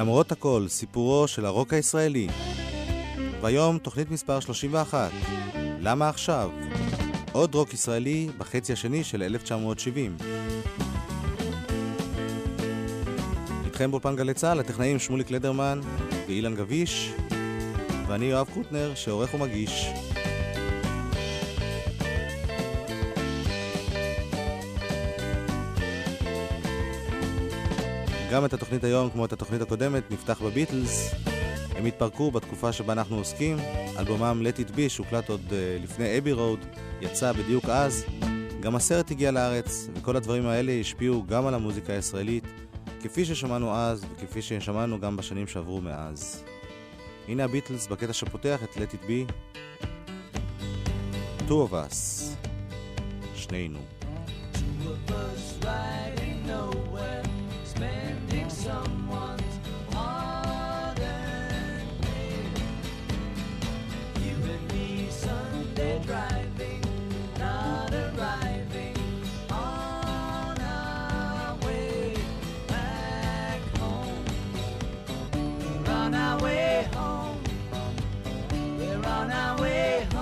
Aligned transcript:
למרות 0.00 0.32
הכל, 0.32 0.64
סיפורו 0.68 1.28
של 1.28 1.44
הרוק 1.44 1.72
הישראלי. 1.72 2.28
והיום 3.40 3.78
תוכנית 3.78 4.10
מספר 4.10 4.40
31. 4.40 5.10
למה 5.80 6.08
עכשיו? 6.08 6.50
עוד 7.32 7.54
רוק 7.54 7.74
ישראלי 7.74 8.28
בחצי 8.38 8.72
השני 8.72 9.04
של 9.04 9.22
1970. 9.22 10.16
איתכם 13.64 13.90
באולפן 13.90 14.16
גלי 14.16 14.34
צה"ל, 14.34 14.60
הטכנאים 14.60 14.98
שמוליק 14.98 15.30
לדרמן 15.30 15.80
ואילן 16.28 16.54
גביש, 16.54 17.12
ואני 18.08 18.24
יואב 18.24 18.48
קוטנר, 18.54 18.92
שעורך 18.94 19.34
ומגיש. 19.34 19.86
גם 28.30 28.44
את 28.44 28.52
התוכנית 28.52 28.84
היום, 28.84 29.10
כמו 29.10 29.24
את 29.24 29.32
התוכנית 29.32 29.62
הקודמת, 29.62 30.10
נפתח 30.10 30.42
בביטלס. 30.42 31.14
הם 31.76 31.86
התפרקו 31.86 32.30
בתקופה 32.30 32.72
שבה 32.72 32.92
אנחנו 32.92 33.16
עוסקים. 33.16 33.56
אלבומם 33.98 34.42
Let 34.46 34.58
It 34.58 34.70
Be, 34.76 34.88
שהוקלט 34.88 35.28
עוד 35.28 35.40
uh, 35.48 35.82
לפני 35.82 36.18
אבי 36.18 36.32
רוד, 36.32 36.58
יצא 37.00 37.32
בדיוק 37.32 37.64
אז. 37.64 38.04
גם 38.60 38.76
הסרט 38.76 39.10
הגיע 39.10 39.30
לארץ, 39.30 39.88
וכל 39.94 40.16
הדברים 40.16 40.46
האלה 40.46 40.72
השפיעו 40.72 41.24
גם 41.26 41.46
על 41.46 41.54
המוזיקה 41.54 41.92
הישראלית, 41.92 42.44
כפי 43.02 43.24
ששמענו 43.24 43.74
אז, 43.74 44.04
וכפי 44.14 44.42
ששמענו 44.42 45.00
גם 45.00 45.16
בשנים 45.16 45.46
שעברו 45.46 45.80
מאז. 45.80 46.44
הנה 47.28 47.44
הביטלס 47.44 47.86
בקטע 47.86 48.12
שפותח 48.12 48.60
את 48.62 48.76
Let 48.76 48.94
It 48.94 49.08
Be. 49.08 49.32
Two 51.48 51.68
of 51.68 51.72
us. 51.72 52.22
שנינו. 53.34 53.78
Two 54.54 54.58
of 54.88 55.12
us 55.12 55.64
riding 55.64 56.46
nowhere, 56.46 57.19
on 69.50 70.60
our 70.60 71.56
way 71.64 72.14
back 72.68 73.60
home. 73.78 74.24
We're 75.58 75.92
on 75.92 76.14
our 76.14 76.38
way 76.42 76.88
home. 76.92 77.42
We're 78.78 79.06
on 79.06 79.30
our 79.30 79.58
way 79.60 80.06
home. 80.12 80.19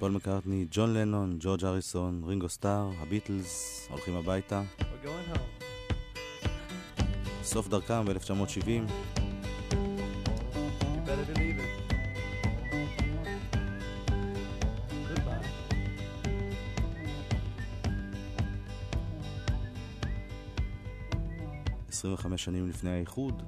פול 0.00 0.12
מקארטני, 0.12 0.66
ג'ון 0.70 0.94
לנון, 0.94 1.36
ג'ורג' 1.40 1.64
אריסון, 1.64 2.22
רינגו 2.26 2.48
סטאר, 2.48 2.90
הביטלס, 3.00 3.86
הולכים 3.90 4.16
הביתה. 4.16 4.62
סוף 7.42 7.68
דרכם 7.68 8.04
ב-1970. 8.04 8.90
You 9.70 9.76
better 11.06 11.26
believe 11.34 11.58
it. 11.58 11.72
Goodbye. 15.08 15.46
25 21.88 22.44
שנים 22.44 22.68
לפני 22.68 22.90
האיחוד. 22.90 23.42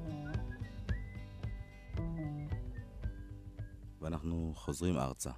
ואנחנו 4.00 4.52
חוזרים 4.56 4.98
ארצה. 4.98 5.30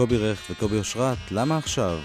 קובי 0.00 0.16
רכט 0.16 0.50
וקובי 0.50 0.78
אושרת, 0.78 1.18
למה 1.30 1.56
עכשיו? 1.56 1.98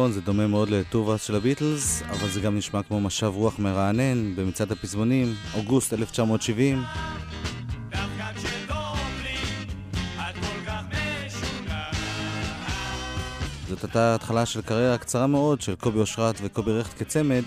נכון, 0.00 0.12
זה 0.12 0.20
דומה 0.20 0.46
מאוד 0.46 0.70
לטובאס 0.70 1.22
של 1.22 1.34
הביטלס, 1.34 2.02
אבל 2.02 2.28
זה 2.28 2.40
גם 2.40 2.56
נשמע 2.56 2.82
כמו 2.82 3.00
משב 3.00 3.32
רוח 3.34 3.58
מרענן 3.58 4.36
במצעד 4.36 4.72
הפזמונים, 4.72 5.34
אוגוסט 5.54 5.92
1970. 5.92 6.82
דווקא 7.90 8.32
כשטוב 8.36 8.98
לי, 9.22 9.36
את 10.16 10.34
כל 10.34 10.66
כך 10.66 10.82
משונה. 10.90 11.84
זאת 13.68 13.84
הייתה 13.84 14.14
התחלה 14.14 14.46
של 14.46 14.62
קריירה 14.62 14.98
קצרה 14.98 15.26
מאוד 15.26 15.60
של 15.60 15.74
קובי 15.74 15.98
אושרת 15.98 16.34
וקובי 16.42 16.72
רכט 16.72 16.98
כצמד, 16.98 17.44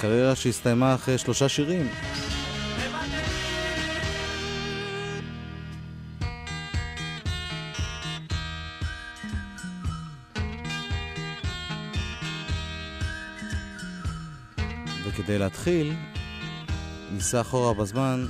קריירה 0.00 0.34
שהסתיימה 0.34 0.94
אחרי 0.94 1.18
שלושה 1.18 1.48
שירים. 1.48 1.88
וכדי 15.24 15.38
להתחיל, 15.38 15.94
ניסע 17.12 17.40
אחורה 17.40 17.74
בזמן 17.74 18.26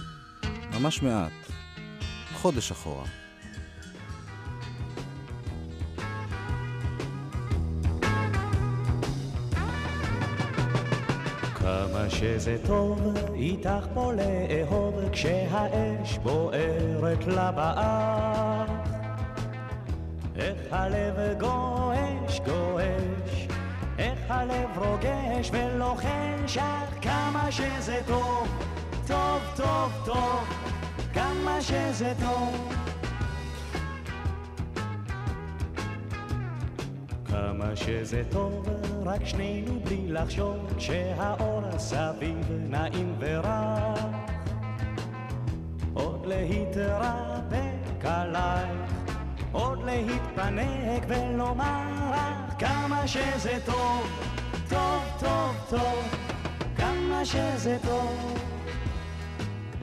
ממש 0.73 1.03
מעט, 1.03 1.33
חודש 2.35 2.71
אחורה. 2.71 3.05
כמה 11.55 12.11
שזה 12.11 12.57
טוב 12.67 13.17
איתך 13.35 13.87
פה 13.95 14.13
לאהוב 14.13 14.95
כשהאש 15.13 16.19
בוערת 16.19 17.27
לבאר 17.27 18.67
איך 20.37 20.59
הלב 20.71 21.39
גועש 21.41 22.41
גועש 22.41 23.04
הלב 24.45 24.79
רוגש 24.79 25.51
ולוחש 25.53 26.59
אך 26.59 26.89
כמה 27.03 27.47
שזה 27.51 28.01
טוב. 28.07 28.49
טוב 29.07 29.43
טוב 29.57 29.93
טוב 30.05 30.45
כמה 31.15 31.59
שזה 31.61 32.13
טוב. 32.21 32.73
כמה 37.25 37.77
שזה 37.77 38.23
טוב, 38.31 38.69
רק 39.05 39.25
שנינו 39.25 39.81
בלי 39.85 40.09
לחשוב, 40.09 40.57
כשהאור 40.77 41.79
סביב 41.79 42.51
נעים 42.69 43.15
ורך. 43.19 44.01
עוד 45.95 46.27
להתרפק 46.27 48.05
עלייך, 48.05 48.93
עוד 49.53 49.85
להתפנק 49.85 51.03
ולומר 51.09 52.11
לך 52.11 52.55
כמה 52.59 53.07
שזה 53.07 53.59
טוב, 53.67 54.34
טוב, 54.75 55.03
טוב, 55.21 55.57
טוב, 55.71 56.17
כמה 56.77 57.25
שזה 57.25 57.77
טוב. 57.83 58.35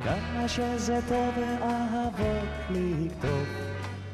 כמה 0.03 0.47
שזה 0.47 0.99
טוב 1.09 1.37
ואהבות 1.37 2.49
לכתוב 2.69 3.45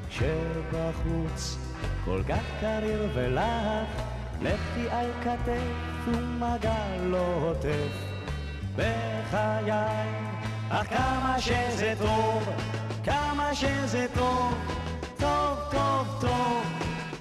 שבחוץ 0.09 1.57
כל 2.05 2.21
כך 2.29 2.43
קריר 2.61 3.09
ולח 3.13 3.87
לכי 4.41 4.89
על 4.89 5.11
כתף 5.23 6.07
ומגע 6.07 6.97
לא 6.99 7.39
עוטף 7.41 7.93
בחיי 8.75 9.71
אך 10.69 10.87
כמה 10.89 11.35
שזה 11.39 11.93
טוב 11.99 12.49
כמה 13.03 13.55
שזה 13.55 14.05
טוב 14.13 14.53
טוב 15.17 15.57
טוב 15.71 16.07
טוב 16.21 16.56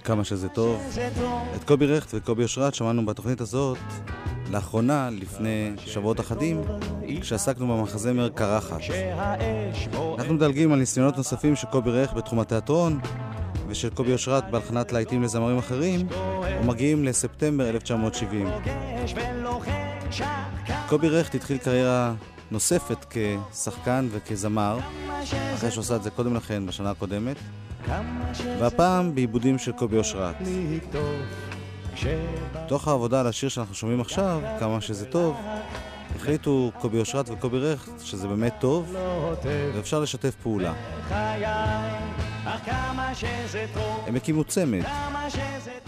כמה 0.06 0.24
שזה 0.24 0.48
טוב. 0.48 0.82
את 1.56 1.64
קובי 1.64 1.86
רכט 1.86 2.08
וקובי 2.14 2.42
אושרת 2.42 2.74
שמענו 2.74 3.06
בתוכנית 3.06 3.40
הזאת 3.40 3.78
לאחרונה, 4.50 5.08
לפני 5.12 5.72
שבועות 5.86 6.20
אחדים, 6.20 6.62
כשעסקנו 7.20 7.66
במחזמר 7.76 8.28
קרחת. 8.28 8.78
אנחנו 10.18 10.34
מדלגים 10.34 10.72
על 10.72 10.78
ניסיונות 10.78 11.16
נוספים 11.16 11.56
של 11.56 11.66
קובי 11.66 11.90
רכט 11.90 12.14
בתחום 12.14 12.40
התיאטרון 12.40 13.00
ושל 13.68 13.90
קובי 13.90 14.12
אושרת 14.12 14.50
בהלחנת 14.50 14.92
להיטים 14.92 15.22
לזמרים 15.22 15.58
אחרים 15.58 16.06
ומגיעים 16.62 17.04
לספטמבר 17.04 17.68
1970. 17.68 18.46
רוגש 18.46 19.14
ולוחש 19.16 20.20
אך 20.20 20.88
קובי 20.88 21.08
רכט 21.08 21.34
התחיל 21.34 21.58
קריירה 21.58 22.14
נוספת 22.50 23.06
כשחקן 23.10 24.08
וכזמר, 24.10 24.78
אחרי 25.54 25.70
שהוא 25.70 25.82
עשה 25.82 25.96
את 25.96 26.02
זה 26.02 26.10
קודם 26.10 26.34
לכן 26.34 26.66
בשנה 26.66 26.90
הקודמת, 26.90 27.36
והפעם 28.60 29.14
בעיבודים 29.14 29.58
של 29.58 29.72
קובי 29.72 29.98
אושרת. 29.98 30.34
לכתוב 30.40 31.14
כשבא 31.94 32.66
תוך 32.68 32.88
העבודה 32.88 33.20
על 33.20 33.26
השיר 33.26 33.48
שאנחנו 33.48 33.74
שומעים 33.74 34.00
עכשיו, 34.00 34.40
כמה 34.60 34.80
שזה 34.80 35.06
טוב, 35.06 35.36
החליטו 36.16 36.72
קובי 36.80 36.98
אושרת 36.98 37.28
וקובי 37.30 37.58
רכט 37.58 38.00
שזה 38.00 38.28
באמת 38.28 38.54
טוב 38.60 38.96
ואפשר 39.74 40.00
לשתף 40.00 40.34
פעולה. 40.42 40.72
הם 44.06 44.16
הקימו 44.16 44.44
צמד, 44.44 44.82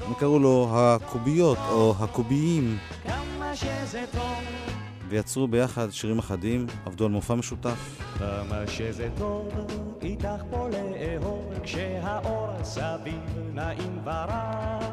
הם 0.07 0.15
קראו 0.19 0.39
לו 0.39 0.69
הקוביות 0.73 1.59
או 1.71 1.95
הקוביים, 2.01 2.79
כמה 3.05 3.57
שזה 3.57 4.05
טוב, 4.13 4.68
ויצרו 5.09 5.49
ביחד 5.49 5.91
שירים 5.91 6.19
אחדים, 6.19 6.67
עבדו 6.87 7.05
על 7.05 7.11
מופע 7.11 7.35
משותף. 7.35 8.01
כמה 8.19 8.67
שזה 8.67 9.09
טוב, 9.19 9.49
איתך 10.03 10.43
פה 10.51 10.69
לאהוב, 10.69 11.53
כשהאור 11.63 12.51
סביב 12.63 13.21
נעים 13.55 13.99
ורח. 14.05 14.85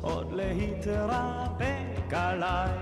עוד 0.00 0.32
להתרפק 0.32 2.12
עלייך, 2.12 2.72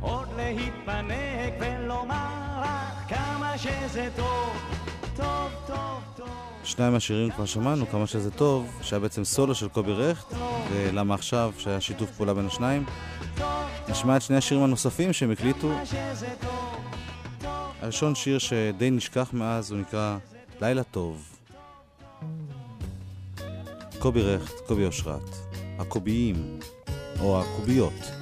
עוד 0.00 0.28
להתפנק 0.36 1.54
ולומר 1.60 2.60
לך 2.62 3.14
כמה 3.14 3.58
שזה 3.58 4.08
טוב, 4.16 4.50
טוב, 5.16 5.50
טוב, 5.66 6.02
טוב. 6.16 6.28
שניים 6.64 6.92
מהשירים 6.92 7.30
כבר 7.30 7.44
שמענו, 7.46 7.86
כמה 7.86 8.06
שזה 8.06 8.30
טוב, 8.30 8.78
שהיה 8.82 9.00
בעצם 9.00 9.24
סולו 9.24 9.54
של 9.54 9.68
קובי 9.68 9.92
רכט, 9.92 10.34
ולמה 10.72 11.14
עכשיו, 11.14 11.52
שהיה 11.58 11.80
שיתוף 11.80 12.10
פעולה 12.10 12.34
בין 12.34 12.46
השניים. 12.46 12.84
נשמע 13.88 14.16
את 14.16 14.22
שני 14.22 14.36
השירים 14.36 14.64
הנוספים 14.64 15.12
שהם 15.12 15.30
הקליטו. 15.30 15.72
הראשון 17.82 18.14
שיר 18.14 18.38
שדי 18.38 18.90
נשכח 18.90 19.30
מאז, 19.32 19.70
הוא 19.70 19.80
נקרא 19.80 20.18
לילה 20.60 20.82
טוב. 20.82 21.36
קובי 23.98 24.22
רכט, 24.22 24.54
קובי 24.66 24.86
אושרת. 24.86 25.30
הקוביים, 25.78 26.58
או 27.20 27.42
הקוביות. 27.42 28.19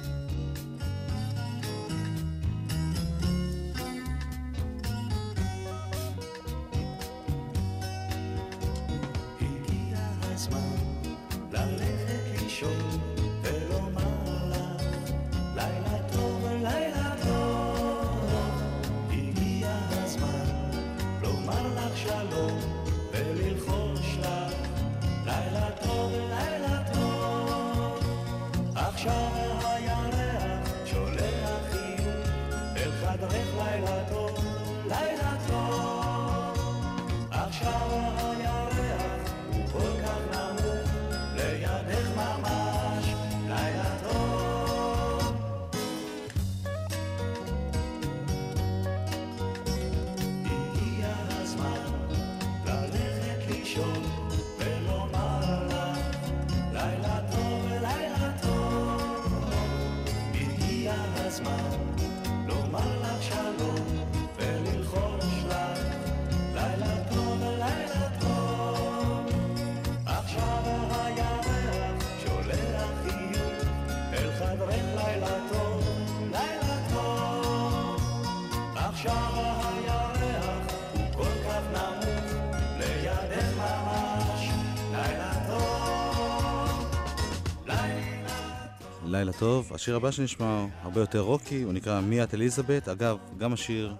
לילה 89.19 89.33
טוב. 89.33 89.71
השיר 89.73 89.95
הבא 89.95 90.11
שנשמע 90.11 90.65
הרבה 90.81 91.01
יותר 91.01 91.19
רוקי, 91.19 91.61
הוא 91.61 91.73
נקרא 91.73 92.01
מי 92.01 92.23
את 92.23 92.33
אליזבת. 92.33 92.87
אגב, 92.87 93.17
גם 93.37 93.53
השיר 93.53 93.95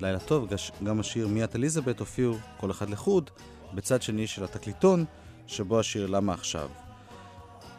לילה 0.00 0.18
טוב, 0.18 0.48
גם 0.84 1.00
השיר 1.00 1.28
מי 1.28 1.44
את 1.44 1.56
אליזבת 1.56 2.00
הופיעו 2.00 2.34
כל 2.56 2.70
אחד 2.70 2.90
לחוד, 2.90 3.30
בצד 3.74 4.02
שני 4.02 4.26
של 4.26 4.44
התקליטון, 4.44 5.04
שבו 5.46 5.80
השיר 5.80 6.06
למה 6.06 6.32
עכשיו. 6.32 6.68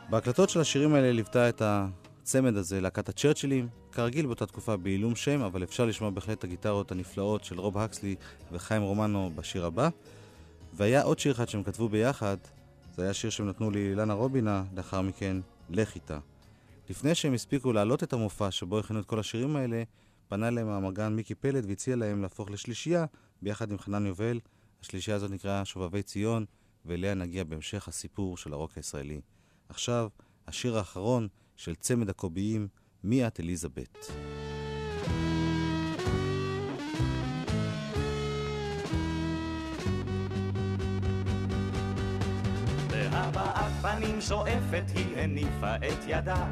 בהקלטות 0.10 0.50
של 0.50 0.62
השירים 0.62 0.94
האלה 0.96 1.12
ליוותה 1.12 1.50
את 1.50 1.62
הצמד 1.66 2.58
הזה 2.58 2.82
להקת 2.82 3.10
הצ'רצ'ילים, 3.10 3.68
כרגיל 3.92 4.26
באותה 4.26 4.46
תקופה 4.46 4.78
בעילום 4.78 5.16
שם, 5.16 5.42
אבל 5.42 5.64
אפשר 5.64 5.86
לשמוע 5.86 6.10
בהחלט 6.10 6.38
את 6.40 6.44
הגיטרות 6.44 6.92
הנפלאות 6.92 7.44
של 7.44 7.60
רוב 7.60 7.78
הקסלי 7.78 8.16
וחיים 8.52 8.82
רומנו 8.82 9.32
בשיר 9.36 9.66
הבא. 9.66 9.90
והיה 10.74 11.02
עוד 11.02 11.20
שיר 11.20 11.32
אחד 11.32 11.50
שהם 11.50 11.64
כתבו 11.64 11.90
ביחד, 11.90 12.38
זה 12.96 13.04
היה 13.04 13.14
שיר 13.14 13.30
שהם 13.30 13.50
נתנו 13.50 13.72
לאילנה 13.72 14.14
רובינה, 14.14 14.64
לאחר 14.76 15.02
מכן, 15.02 15.38
לך 15.70 15.96
איתה. 15.96 16.20
לפני 16.90 17.16
שהם 17.16 17.34
הספיקו 17.34 17.74
להעלות 17.74 18.04
את 18.04 18.14
המופע 18.14 18.52
שבו 18.52 18.80
הכינו 18.80 19.00
את 19.00 19.06
כל 19.06 19.20
השירים 19.20 19.56
האלה, 19.56 19.84
פנה 20.28 20.48
אליהם 20.48 20.70
המגן 20.70 21.14
מיקי 21.14 21.36
פלד 21.36 21.66
והציע 21.66 21.96
להם 21.96 22.22
להפוך 22.22 22.52
לשלישייה 22.52 23.06
ביחד 23.42 23.72
עם 23.72 23.78
חנן 23.78 24.06
יובל. 24.06 24.40
השלישייה 24.82 25.18
הזאת 25.18 25.32
נקראה 25.32 25.66
שובבי 25.66 26.04
ציון, 26.04 26.46
ואליה 26.86 27.14
נגיע 27.14 27.44
בהמשך 27.44 27.88
הסיפור 27.88 28.38
של 28.38 28.54
הרוק 28.54 28.72
הישראלי. 28.76 29.22
עכשיו, 29.70 30.10
השיר 30.48 30.78
האחרון 30.78 31.28
של 31.56 31.76
צמד 31.76 32.10
הקוביים, 32.10 32.68
מי 33.04 33.28
את 33.28 33.40
אליזבת. 33.40 33.98
בהבעת 42.90 43.72
פנים 43.82 44.22
זועפת 44.22 44.84
היא 44.96 45.18
הניפה 45.18 45.76
את 45.76 46.04
ידה, 46.08 46.48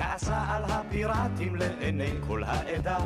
כעסה 0.00 0.44
על 0.48 0.62
הפיראטים 0.64 1.56
לעיני 1.56 2.10
כל 2.26 2.42
העדה. 2.44 2.98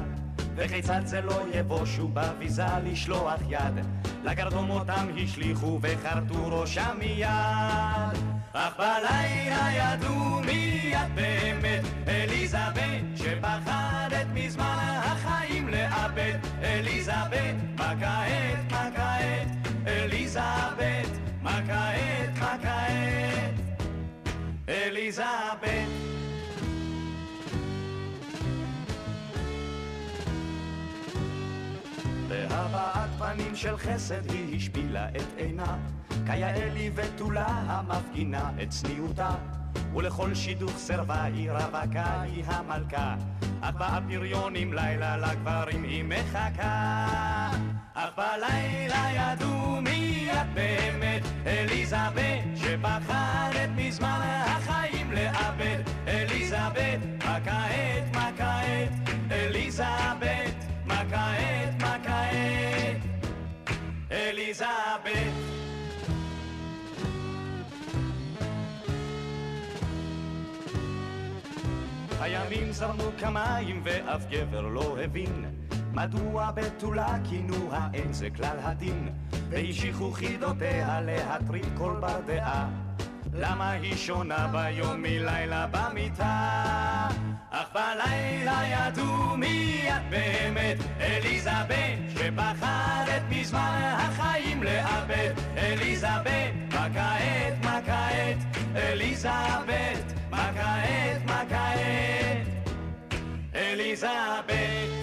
וכיצד 0.56 1.00
זה 1.04 1.20
לא 1.20 1.40
יבושו 1.54 2.08
בביזה 2.08 2.66
לשלוח 2.84 3.40
יד, 3.48 3.84
לגרדום 4.24 4.70
אותם 4.70 5.06
השליכו 5.22 5.78
וחרטו 5.82 6.60
ראשם 6.60 6.96
מיד. 6.98 7.28
אך 8.52 8.72
בלילה 8.78 9.68
ידעו 9.76 10.40
מי 10.46 10.92
את 10.96 11.14
באמת, 11.14 11.84
אליזבת, 12.08 13.13
בהבעת 32.54 33.10
פנים 33.18 33.56
של 33.56 33.76
חסד 33.76 34.30
היא 34.30 34.56
השפילה 34.56 35.08
את 35.08 35.36
עינה, 35.36 35.76
כיאה 36.26 36.68
לי 36.74 36.90
ותולה 36.94 37.46
המפגינה 37.46 38.50
את 38.62 38.70
צניעותה, 38.70 39.30
ולכל 39.94 40.34
שידוך 40.34 40.72
סרבה 40.76 41.22
היא 41.22 41.50
רווקה 41.50 42.20
היא 42.20 42.44
המלכה, 42.46 43.14
אך 43.60 43.74
באפיריונים 43.74 44.72
לילה 44.72 45.16
לגברים 45.16 45.82
היא 45.82 46.04
מחכה. 46.04 47.50
אך 47.94 48.10
בלילה 48.16 49.06
ידעו 49.14 49.80
מי 49.80 50.28
את 50.32 50.46
באמת, 50.54 51.22
אליזבת, 51.46 52.44
שפחדת 52.56 53.70
מזמן 53.76 54.42
החיים 54.46 55.12
לאבד. 55.12 55.82
אליזבת, 56.08 57.24
מה 57.24 57.38
כעת, 57.44 58.14
מה 58.14 58.30
כעת, 58.36 58.90
אליזבת, 59.30 60.33
אליזבת. 64.14 65.34
הימים 72.20 72.72
זרמו 72.72 73.10
כמים 73.18 73.80
ואף 73.84 74.26
גבר 74.30 74.60
לא 74.60 74.96
הבין 75.04 75.44
מדוע 75.92 76.50
בתולה 76.50 77.16
כינוה 77.30 77.88
אין 77.94 78.12
זה 78.12 78.30
כלל 78.30 78.56
הדין 78.62 79.08
והמשיכו 79.48 80.12
חידותיה 80.12 81.00
להטריד 81.00 81.66
כל 81.78 81.96
בר 82.00 82.20
דעה 82.26 82.68
למה 83.36 83.70
היא 83.70 83.96
שונה 83.96 84.48
ביום 84.52 85.02
מלילה 85.02 85.66
במיטה? 85.70 87.08
אך 87.50 87.66
בלילה 87.74 88.60
ידעו 88.66 89.36
מי 89.36 89.88
את 89.88 90.02
באמת. 90.10 90.76
אליזבת 91.00 91.98
שפחדת 92.10 93.22
מזמן 93.30 93.94
החיים 93.98 94.62
לאבד. 94.62 95.32
אליזבת 95.56 96.52
מה 96.72 96.88
כעת 96.94 97.64
מה 97.64 97.80
כעת? 97.86 98.38
אליזבת 98.76 100.12
מה 100.30 100.50
כעת 100.54 101.24
מה 101.26 101.42
כעת? 101.48 102.46
אליזבת 103.54 104.93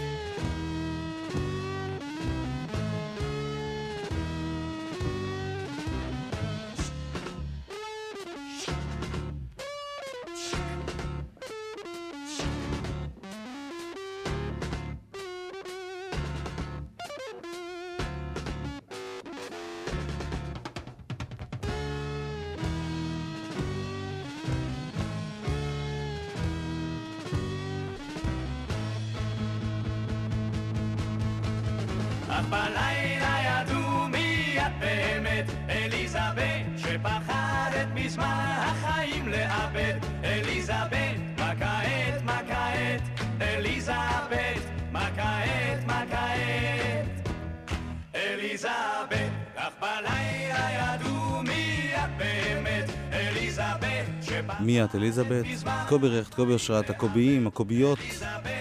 שפחדת 54.61 54.65
מי 54.65 54.83
את 54.83 54.95
אליזבת? 54.95 55.45
קובי 55.89 56.07
רכט, 56.07 56.33
קובי 56.33 56.53
אושרת, 56.53 56.89
הקוביים, 56.89 57.47
הקוביות, 57.47 57.99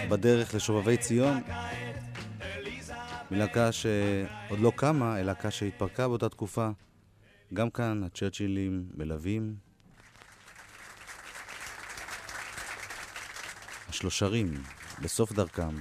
בדרך 0.09 0.55
לשובבי 0.55 0.97
ציון. 0.97 1.41
מלהקה 3.31 3.71
שעוד 3.71 4.59
לא 4.59 4.71
קמה, 4.75 5.15
אלא 5.15 5.25
להקה 5.25 5.51
שהתפרקה 5.51 6.07
באותה 6.07 6.29
תקופה. 6.29 6.69
גם 7.53 7.69
כאן 7.69 8.03
הצ'רצ'ילים 8.03 8.85
מלווים. 8.97 9.55
השלושרים, 13.89 14.53
בסוף 15.01 15.31
דרכם. 15.31 15.75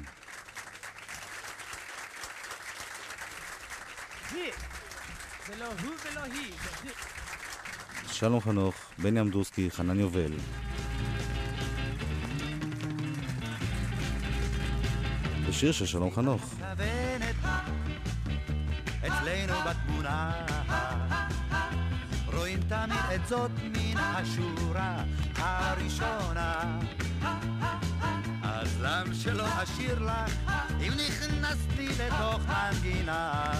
זה. 4.31 4.51
לא 5.59 5.67
הוא 5.67 5.95
ולא 6.05 6.21
היא. 6.21 6.53
שלום 8.21 8.41
חנוך, 8.41 8.75
בני 8.99 9.21
אמדורסקי, 9.21 9.71
חנן 9.71 10.01
יובל. 10.01 10.33
בשיר 15.49 15.73
של 15.73 15.87
שלום 15.87 16.11
חנוך. 16.11 16.55
אצלנו 19.07 19.55
בתמונה 19.67 20.33
רואים 22.27 22.59
תמיד 22.69 23.05
את 23.15 23.27
זאת 23.29 23.51
מן 23.63 23.97
השורה 23.97 25.05
הראשונה 25.37 26.79
אז 28.43 28.81
למה 28.81 29.15
שלא 29.15 29.45
אשיר 29.63 29.99
לך 29.99 30.51
אם 30.81 30.93
נכנסתי 31.07 31.89
לתוך 31.89 32.41
מנגינה 32.49 33.53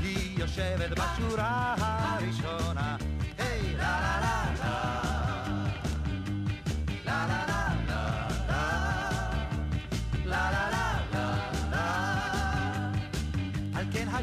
היא 0.00 0.38
יושבת 0.38 0.90
בשורה 0.90 1.74
הראשונה 1.78 2.96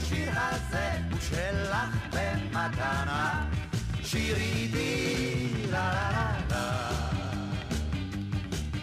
השיר 0.07 0.31
הזה 0.35 0.91
הוא 1.11 1.19
שלך 1.19 1.95
במתנה. 2.09 3.49
שירי 4.03 4.67
בי 4.71 5.53
לה 5.71 5.93
לה 5.93 6.11
לה 6.11 6.31
לה. 6.49 6.89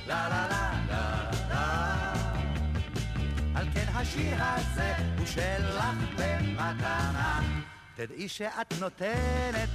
לה 0.06 0.28
לה 0.28 0.46
לה 0.48 1.30
לה 1.48 2.12
על 3.54 3.66
כן 3.74 3.86
השיר 3.94 4.36
הזה 4.38 4.94
הוא 5.18 5.26
שלך 5.26 5.84
במתנה. 6.16 7.40
תדעי 7.94 8.28
שאת 8.28 8.74
נותנת 8.80 9.68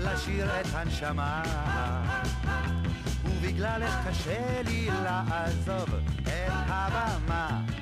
לשיר 0.00 0.60
את 0.60 0.66
הנשמה. 0.72 1.42
ובגללך 3.24 3.94
קשה 4.08 4.62
לי 4.62 4.88
לעזוב 5.04 5.94
את 6.22 6.52
הבמה. 6.66 7.81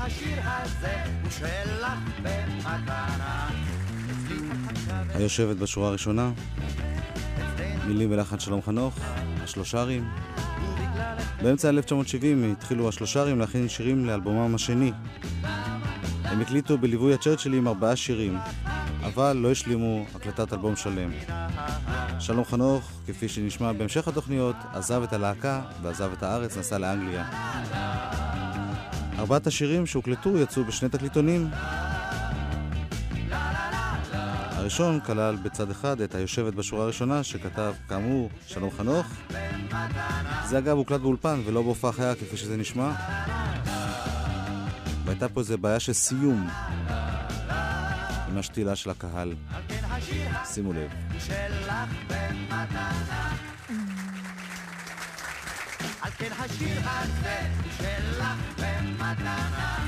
על 0.00 0.08
כן 0.08 0.16
השיר 0.16 0.40
הזה 0.44 1.02
הוא 1.22 1.30
שלך 1.30 1.98
במתנה 2.22 3.48
היושבת 5.14 5.56
בשורה 5.56 5.88
הראשונה, 5.88 6.30
מילים 7.86 8.12
ולחן 8.12 8.38
שלום 8.38 8.62
חנוך, 8.62 8.98
השלושרים. 9.42 10.08
באמצע 11.42 11.68
1970 11.68 12.52
התחילו 12.52 12.88
השלושרים 12.88 13.38
להכין 13.38 13.68
שירים 13.68 14.04
לאלבומם 14.04 14.54
השני. 14.54 14.92
הם 16.24 16.40
הקליטו 16.40 16.78
בליווי 16.78 17.14
הצ'רצ'ילים 17.14 17.68
ארבעה 17.68 17.96
שירים, 17.96 18.38
אבל 19.02 19.36
לא 19.36 19.50
השלימו 19.50 20.04
הקלטת 20.14 20.52
אלבום 20.52 20.76
שלם. 20.76 21.10
שלום 22.18 22.44
חנוך, 22.44 22.90
כפי 23.06 23.28
שנשמע 23.28 23.72
בהמשך 23.72 24.08
התוכניות, 24.08 24.56
עזב 24.72 25.02
את 25.02 25.12
הלהקה 25.12 25.60
ועזב 25.82 26.12
את 26.12 26.22
הארץ, 26.22 26.56
נסע 26.56 26.78
לאנגליה. 26.78 27.24
ארבעת 29.20 29.46
השירים 29.46 29.86
שהוקלטו 29.86 30.38
יצאו 30.38 30.64
בשני 30.64 30.88
תקליטונים. 30.88 31.50
הראשון 34.50 35.00
כלל 35.00 35.36
בצד 35.36 35.70
אחד 35.70 36.00
את 36.00 36.14
היושבת 36.14 36.54
בשורה 36.54 36.84
הראשונה, 36.84 37.22
שכתב 37.22 37.74
כאמור 37.88 38.30
שלום 38.46 38.70
חנוך. 38.70 39.06
זה 40.44 40.58
אגב 40.58 40.76
הוקלט 40.76 41.00
באולפן 41.00 41.40
ולא 41.44 41.62
בהופעה 41.62 41.92
חיה 41.92 42.14
כפי 42.14 42.36
שזה 42.36 42.56
נשמע. 42.56 42.92
והייתה 45.04 45.28
פה 45.28 45.40
איזה 45.40 45.56
בעיה 45.56 45.80
של 45.80 45.92
סיום 45.92 46.48
עם 48.28 48.38
השתילה 48.38 48.76
של 48.76 48.90
הקהל. 48.90 49.34
שימו 50.44 50.72
לב. 50.72 50.90
על 56.10 56.16
כן 56.18 56.32
השיר 56.38 56.80
הזה 56.84 57.48
שלך 57.76 58.24
במתנה 58.58 59.86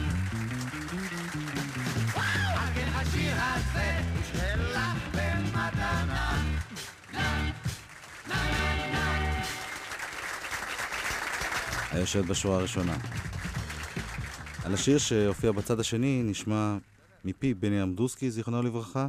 היושבת 11.91 12.25
בשורה 12.25 12.57
הראשונה. 12.57 12.97
על 14.65 14.75
השיר 14.75 14.99
שהופיע 14.99 15.53
בצד 15.53 15.81
השני 15.81 16.23
נשמע 16.25 16.77
מפי 17.25 17.55
בני 17.55 17.83
אמדורסקי, 17.83 18.31
זיכרונו 18.31 18.63
לברכה. 18.63 19.09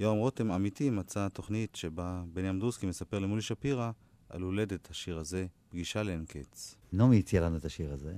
יורם 0.00 0.16
רותם 0.16 0.50
אמיתי 0.50 0.90
מצא 0.90 1.28
תוכנית 1.28 1.76
שבה 1.76 2.22
בני 2.32 2.50
אמדורסקי 2.50 2.86
מספר 2.86 3.18
למולי 3.18 3.42
שפירא 3.42 3.90
על 4.30 4.42
הולדת 4.42 4.90
השיר 4.90 5.18
הזה, 5.18 5.46
פגישה 5.68 6.02
לאין 6.02 6.24
קץ. 6.24 6.76
נעמי 6.92 7.18
הציעה 7.18 7.44
לנו 7.44 7.56
את 7.56 7.64
השיר 7.64 7.92
הזה. 7.92 8.14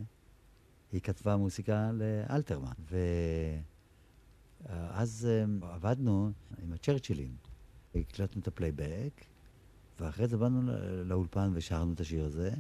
היא 0.93 1.01
כתבה 1.01 1.37
מוסיקה 1.37 1.91
לאלתרמן. 1.93 2.73
ואז 4.69 5.29
אה, 5.31 5.45
עבדנו 5.75 6.31
עם 6.63 6.73
הצ'רצ'ילים. 6.73 7.37
הקלטנו 7.95 8.43
את 8.43 8.49
הפלייבק, 8.49 9.25
ואחרי 10.01 10.29
זה 10.29 10.37
באנו 10.37 10.73
לאולפן 11.05 11.51
ושרנו 11.55 11.93
את 11.93 12.01
השיר 12.01 12.25
הזה. 12.25 12.51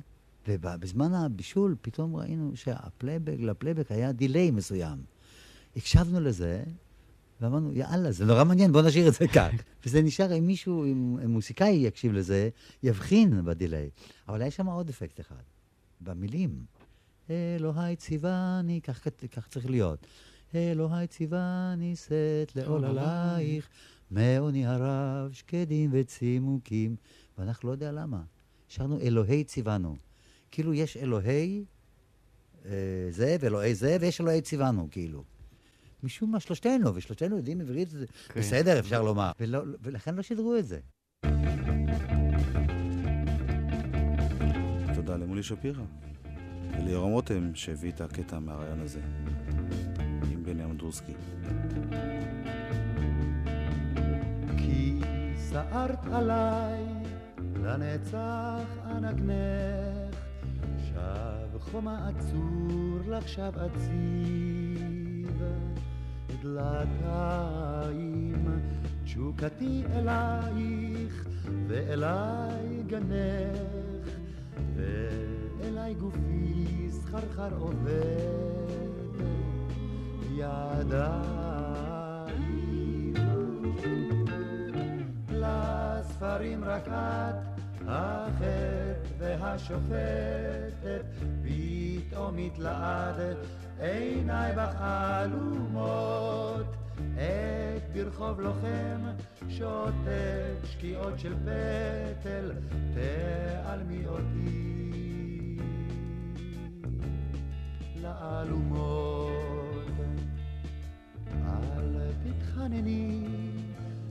ובזמן 0.49 1.15
הבישול 1.15 1.77
פתאום 1.81 2.17
ראינו 2.17 2.57
שהפלייבק, 2.57 3.37
לפלייבק 3.39 3.93
היה 3.93 4.13
delay 4.13 4.51
מסוים. 4.51 5.05
הקשבנו 5.77 6.21
לזה, 6.21 6.65
ואמרנו, 7.43 7.73
יאללה, 7.73 8.13
זה 8.13 8.25
נורא 8.25 8.45
מעניין, 8.45 8.73
בוא 8.73 8.83
נשאיר 8.83 9.09
את 9.09 9.15
זה 9.15 9.29
כך. 9.29 9.51
וזה 9.87 10.03
נשאר, 10.03 10.39
אם 10.39 10.47
מישהו, 10.47 10.85
אם 10.85 11.31
מוסיקאי 11.31 11.71
יקשיב 11.71 12.13
לזה, 12.13 12.49
יבחין 12.83 13.45
בדיליי. 13.45 13.91
אבל 14.29 14.43
היה 14.43 14.51
שם 14.51 14.67
עוד 14.67 14.89
אפקט 14.89 15.21
אחד, 15.21 15.43
במילים. 16.01 16.65
אלוהי 17.31 17.97
ציווני, 17.97 18.81
כך, 18.83 19.09
כך 19.33 19.49
צריך 19.49 19.71
להיות. 19.71 20.07
אלוהי 20.55 21.07
ציווני 21.07 21.97
שאת 21.97 22.57
לעול 22.57 22.85
עלייך, 22.85 23.69
מעוני 24.11 24.67
הרב, 24.67 25.33
שקדים 25.33 25.91
וצימוקים. 25.93 26.97
ואנחנו 27.39 27.69
לא 27.69 27.73
יודע 27.73 27.93
למה. 27.93 28.23
שרנו 28.69 29.01
אלוהי 29.01 29.45
ציוונו. 29.45 29.97
כאילו 30.51 30.75
יש 30.75 30.97
אלוהי 30.97 31.65
אה, 32.65 32.71
זה 33.11 33.37
ואלוהי 33.41 33.75
זה, 33.75 33.97
ויש 34.01 34.21
אלוהי 34.21 34.41
ציוונו, 34.41 34.89
כאילו. 34.91 35.25
משום 36.03 36.33
מה 36.33 36.41
שלושתנו, 36.41 36.95
ושלושתנו 36.95 37.37
יודעים 37.37 37.61
עברית, 37.61 37.89
זה 37.89 38.07
בסדר, 38.37 38.79
אפשר 38.79 39.03
לומר. 39.03 39.31
ולא, 39.41 39.63
ולכן 39.83 40.15
לא 40.15 40.23
שידרו 40.23 40.57
את 40.57 40.67
זה. 40.67 40.79
תודה 44.95 45.17
למולי 45.17 45.43
שפירא. 45.43 45.83
ליורם 46.79 47.11
רותם 47.11 47.55
שהביא 47.55 47.93
את 47.93 48.01
הקטע 48.01 48.39
מהרעיון 48.39 48.81
הזה, 48.81 49.01
עם 50.33 50.45
בני 50.45 50.65
אמדורסקי. 50.65 51.13
כי 54.59 55.01
סערת 55.37 56.07
עליי 56.13 56.85
לנצח 57.57 58.67
אנגנך, 58.87 60.17
שב 60.89 61.59
חומה 61.59 62.09
עצור 62.09 63.01
לך 63.09 63.29
שב 63.29 63.53
אציב, 63.59 64.92
דלתיים 66.43 68.33
תשוקתי 69.05 69.83
אלייך 69.93 71.27
ואליי 71.67 72.83
גנך, 72.87 74.09
ואליי 74.77 75.95
גופי 75.95 76.89
סחרחר 76.91 77.55
עובד, 77.59 77.93
ידיים. 80.31 81.53
לספרים 85.31 86.65
רק 86.65 86.89
את, 86.89 87.53
החטא 87.89 88.95
והשופטת, 89.19 91.05
פתאום 91.43 92.39
התלעד, 92.39 93.37
עיניי 93.83 94.53
בך 94.53 94.81
עלומות, 94.81 96.67
עת 97.17 97.93
ברחוב 97.93 98.41
לוחם, 98.41 99.01
שוטט 99.49 100.65
שקיעות 100.65 101.19
של 101.19 101.35
פטל, 101.35 102.53
תעלמי 102.95 104.07
אותי 104.07 105.57
לאלומות. 108.03 109.43
אל 111.49 112.11
תתחנני 112.25 113.27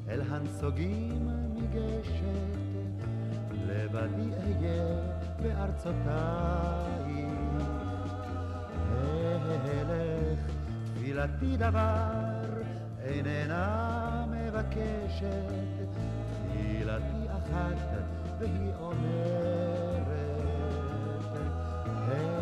אל 0.09 0.21
הנסוגים 0.29 1.29
מגשת, 1.55 3.05
לבדי 3.67 4.31
אהיה 4.37 4.85
בארצותיי. 5.41 7.10
הלך 9.49 10.39
תפילתי 10.95 11.57
דבר 11.57 12.31
איננה 13.03 14.25
מבקשת, 14.31 15.87
תפילתי 16.49 17.27
אחת 17.29 17.77
והיא 18.39 18.73
אומרת, 18.79 20.01
הלה 21.85 22.41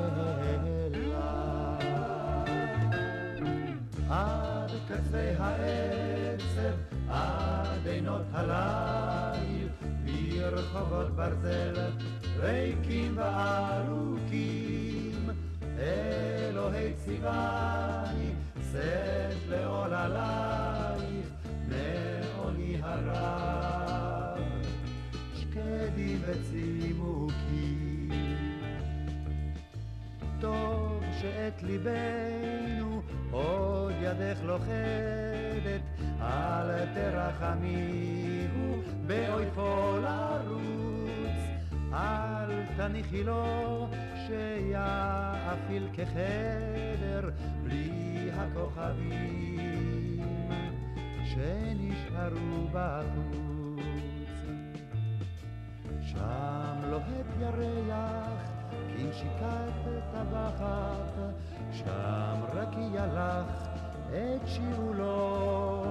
עד 4.10 4.72
קצה 4.88 5.34
העצב, 5.40 6.76
עד 7.10 7.88
עינות 7.88 8.26
הליל, 8.34 9.68
ברחובות 10.06 11.16
ברזל, 11.16 11.76
ריקים 12.40 13.18
וארוכים, 13.18 14.59
ציווני, 17.10 18.32
שאת 18.72 19.48
לעול 19.50 19.94
עלייך, 19.94 21.28
מעוני 21.68 22.78
הרב, 22.82 24.40
שקדים 25.36 26.22
וצימוקים. 26.28 28.10
טוב 30.40 31.04
שאת 31.22 31.64
ליבנו 31.64 33.02
עוד 33.32 33.94
ידך 34.02 34.40
לוכדת, 34.44 35.82
אל 36.22 36.86
תרחמיהו 36.94 38.82
באויפו 39.08 39.98
לרוץ, 40.02 41.40
אל 41.94 42.64
תניחי 42.78 43.24
לו 43.24 43.88
שיאפיל 45.50 45.90
כחדר 45.94 47.30
בלי 47.64 48.30
הכוכבים 48.34 50.20
שנשארו 51.24 52.68
בחוץ. 52.72 54.40
שם 56.02 56.80
לוהט 56.90 57.26
ירח 57.40 58.52
כנשיקת 58.98 59.74
טבחת, 60.12 61.14
שם 61.72 62.36
רק 62.54 62.76
ילך 62.94 63.68
את 64.10 64.48
שיעולו 64.48 65.86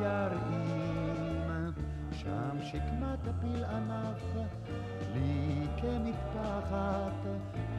ירעים. 0.00 1.72
שם 2.12 2.62
שקמת 2.62 3.26
הפיל 3.28 3.64
ענף 3.64 4.22
לי 5.14 5.66
כמטפחת, 5.76 7.12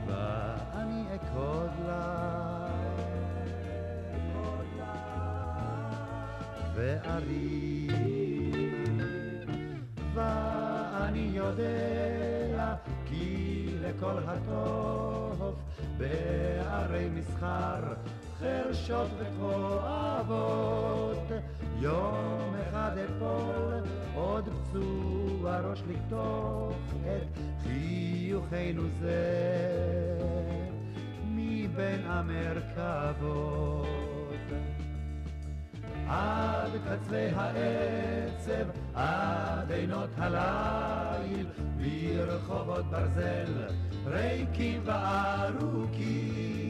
ואני 0.08 1.04
אכוד 1.16 1.70
לה. 1.86 2.70
ואריב, 6.76 7.92
ואני 10.14 11.30
יודע 11.34 12.76
כי 13.06 13.66
לכל 13.82 14.18
הטוב 14.28 15.56
בערי 15.98 17.10
מסחר 17.10 17.94
חרשות 18.40 19.08
וכואבות. 19.20 20.08
יום 21.80 22.56
אחד 22.70 22.98
אפול 22.98 23.84
עוד 24.16 24.50
פצוע 24.50 25.60
ראש 25.60 25.84
לקטוף 25.88 26.76
את 27.06 27.38
חיוכנו 27.64 28.84
זה. 29.00 30.20
מבין 31.26 32.02
המרכבות. 32.06 33.88
עד 36.08 36.72
קצווי 36.86 37.30
העצב, 37.36 38.66
עד 38.94 39.72
עינות 39.72 40.10
הליל, 40.18 41.48
ברחובות 41.78 42.86
ברזל, 42.86 43.68
ריקים 44.06 44.82
וארוכים, 44.86 46.69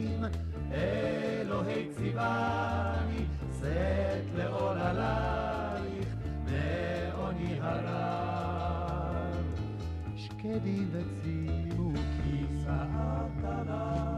אלוהי 0.72 1.88
ציווני, 1.96 3.24
שאת 3.60 4.24
לעול 4.36 4.78
עלייך, 4.78 6.08
מעוני 6.44 7.60
הרב, 7.60 9.44
שקדים 10.16 10.90
וצימוקים, 10.92 12.46
שאת 12.62 13.44
עליי. 13.44 14.10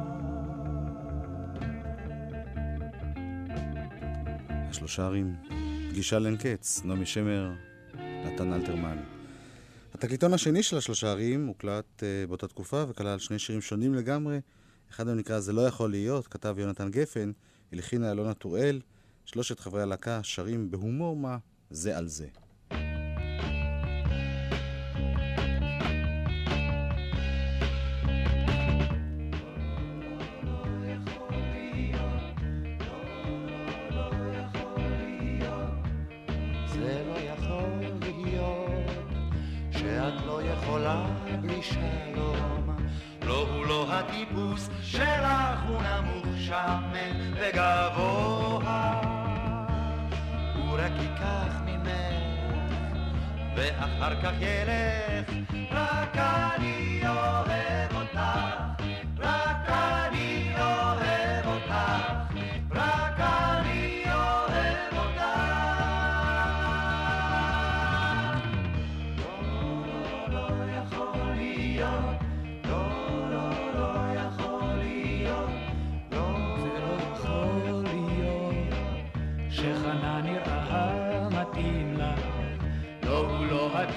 שלושה 4.72 5.06
ערים, 5.06 5.34
פגישה 5.90 6.18
לאין 6.18 6.36
קץ, 6.36 6.82
נעמי 6.84 7.06
שמר, 7.06 7.52
נתן 7.94 8.52
אלתרמן. 8.52 8.96
התקליטון 9.94 10.34
השני 10.34 10.62
של 10.62 10.76
השלושה 10.76 11.10
ערים 11.10 11.46
הוקלט 11.46 11.84
uh, 12.00 12.28
באותה 12.28 12.48
תקופה 12.48 12.84
וכלל 12.88 13.18
שני 13.18 13.38
שירים 13.38 13.60
שונים 13.60 13.94
לגמרי. 13.94 14.38
אחד 14.92 15.06
מהם 15.06 15.18
נקרא 15.18 15.40
"זה 15.40 15.52
לא 15.52 15.60
יכול 15.60 15.90
להיות", 15.90 16.26
כתב 16.26 16.54
יונתן 16.58 16.90
גפן, 16.90 17.32
הלחינה 17.72 18.10
אלונה 18.10 18.34
טוראל. 18.34 18.80
שלושת 19.24 19.60
חברי 19.60 19.82
הלהקה 19.82 20.20
שרים 20.22 20.70
בהומור 20.70 21.16
מה 21.16 21.38
זה 21.70 21.98
על 21.98 22.08
זה. 22.08 22.26
הטיפוס 44.02 44.68
שלך 44.82 45.60
הוא 45.68 45.82
נמוך 45.82 46.26
שמן 46.38 47.32
וגבוה. 47.34 49.00
הוא 50.54 50.78
רק 50.78 50.92
ייקח 51.00 51.60
ממך 51.66 52.56
ואחר 53.56 54.22
כך 54.22 54.32
ילך. 54.40 55.30
רק 55.70 56.16
אני 56.16 57.00
אוהב 57.08 57.51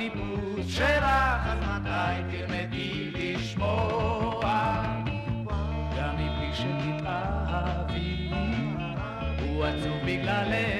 הקיבוץ 0.06 0.68
שלך, 0.68 1.04
אז 1.46 1.58
מתי 1.60 2.38
תלמדי 2.38 3.12
לשמוע? 3.12 4.84
גם 5.98 6.16
מבלי 6.16 6.54
שתתאהבי, 6.54 8.30
הוא 9.40 9.66
עצוב 9.66 9.98
בגללך. 10.06 10.75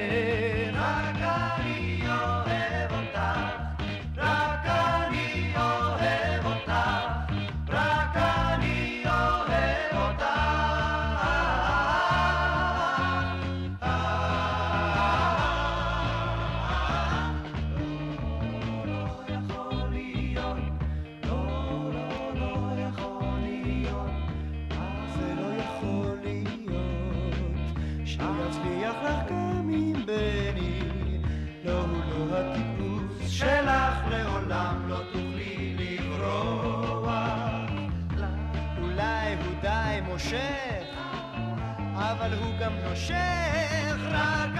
גם 42.60 42.72
נושך, 42.84 43.14
רק 44.12 44.55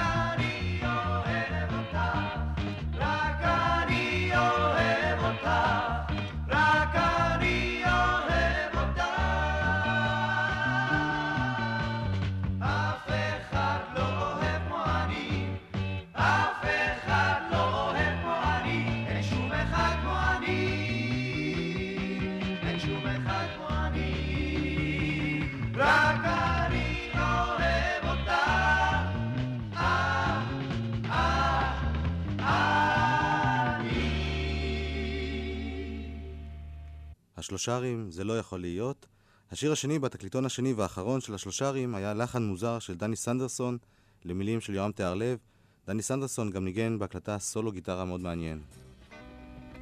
השלושרים, 37.47 38.11
זה 38.11 38.25
לא 38.25 38.39
יכול 38.39 38.61
להיות. 38.61 39.07
השיר 39.53 39.73
השני 39.73 39.99
בתקליטון 39.99 40.47
השני 40.47 40.73
והאחרון 40.73 41.21
של 41.21 41.35
השלושרים 41.35 41.95
היה 41.95 42.15
לחן 42.15 42.43
מוזר 42.43 42.79
של 42.79 42.95
דני 42.95 43.17
סנדרסון 43.17 43.79
למילים 44.25 44.61
של 44.61 44.75
יורם 44.75 44.93
תיארלב. 44.93 45.39
דני 45.87 46.03
סנדרסון 46.03 46.51
גם 46.51 46.65
ניגן 46.65 46.99
בהקלטה 46.99 47.39
סולו 47.39 47.73
גיטרה 47.73 48.05
מאוד 48.05 48.21
מעניין. 48.21 48.61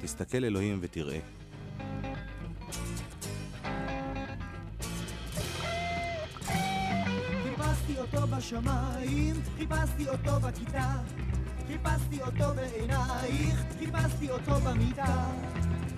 תסתכל 0.01 0.43
אלוהים 0.43 0.79
ותראה. 0.81 1.19
בשמיים, 8.37 9.35
חיפשתי 9.57 10.09
אותו 10.09 10.39
בכיתה, 10.39 10.93
חיפשתי 11.67 12.21
אותו 12.21 12.53
בעינייך, 12.55 13.63
חיפשתי 13.79 14.29
אותו 14.31 14.55
במיטה. 14.59 15.25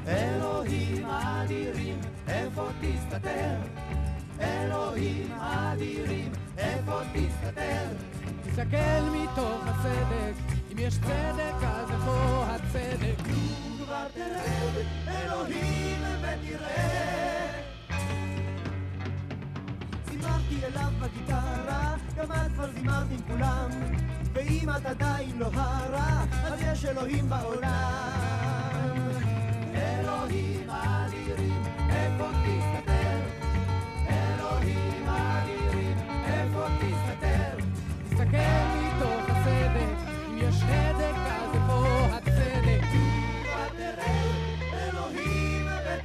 אלוהים 0.07 1.05
אדירים, 1.05 1.99
איפה 2.27 2.67
תסתתר? 2.81 3.55
אלוהים 4.41 5.31
אדירים, 5.39 6.31
איפה 6.57 6.99
תסתתר? 7.13 7.87
תסתכל 8.43 9.01
מתוך 9.11 9.61
הסדק, 9.65 10.33
אם 10.71 10.77
יש 10.79 10.97
צדק 10.97 11.63
אז 11.63 11.91
איפה 11.91 12.45
הצדק? 12.49 13.23
כבר 13.77 14.07
תרד, 14.13 14.85
אלוהים 15.07 16.01
ותראה. 16.21 17.47
זימרתי 20.09 20.65
אליו 20.65 20.91
בגיטרה, 21.01 21.95
גם 22.17 22.31
את 22.31 22.51
כבר 22.53 22.71
זימרת 22.71 23.07
עם 23.11 23.21
כולם. 23.27 23.69
ואם 24.33 24.69
את 24.69 24.85
עדיין 24.85 25.37
לא 25.37 25.49
הרע, 25.53 26.23
אז 26.43 26.61
יש 26.61 26.85
אלוהים 26.85 27.29
בעולם. 27.29 28.36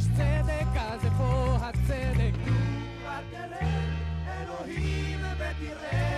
יש 0.00 0.06
צדק 0.16 0.80
אז 0.80 1.04
איפה 1.04 1.56
הצדק? 1.60 2.32
כבר 2.44 3.20
תרד, 3.30 3.66
אלוהים 4.26 5.20
ותראה. 5.36 6.09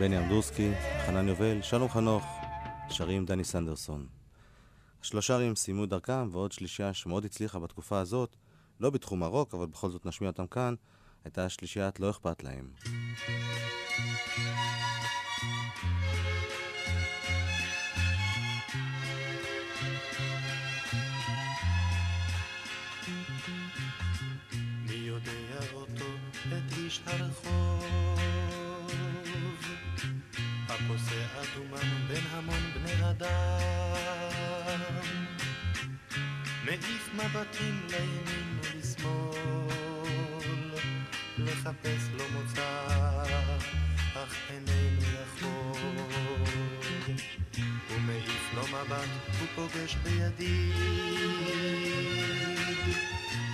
בני 0.00 0.18
אמדורסקי, 0.18 0.72
חנן 1.06 1.28
יובל, 1.28 1.62
שלום 1.62 1.88
חנוך, 1.88 2.24
שרים 2.88 3.24
דני 3.26 3.44
סנדרסון. 3.44 4.06
השלושרים 5.02 5.56
סיימו 5.56 5.86
דרכם, 5.86 6.28
ועוד 6.32 6.52
שלישייה 6.52 6.94
שמאוד 6.94 7.24
הצליחה 7.24 7.58
בתקופה 7.58 7.98
הזאת, 7.98 8.36
לא 8.80 8.90
בתחום 8.90 9.22
הרוק, 9.22 9.54
אבל 9.54 9.66
בכל 9.66 9.90
זאת 9.90 10.06
נשמיע 10.06 10.30
אותם 10.30 10.46
כאן, 10.46 10.74
הייתה 11.24 11.48
שלישיית 11.48 12.00
לא 12.00 12.10
אכפת 12.10 12.44
להם. 12.44 12.70
אדומן 31.60 32.06
בין 32.08 32.24
המון 32.30 32.70
בני 32.74 33.10
אדם, 33.10 33.30
מעיף 36.64 37.10
מבטים 37.14 37.86
לימין 37.90 38.58
ולשמאל, 38.62 39.68
לחפש 41.38 42.08
לו 42.12 42.24
מוצא, 42.32 42.86
אך 44.14 44.36
איננו 44.50 45.00
יכול. 45.22 45.80
הוא 47.88 48.00
מעיף 48.00 48.54
לו 48.54 48.62
מבט, 48.62 49.08
הוא 49.40 49.48
פוגש 49.54 49.96
בידיד, 50.02 50.74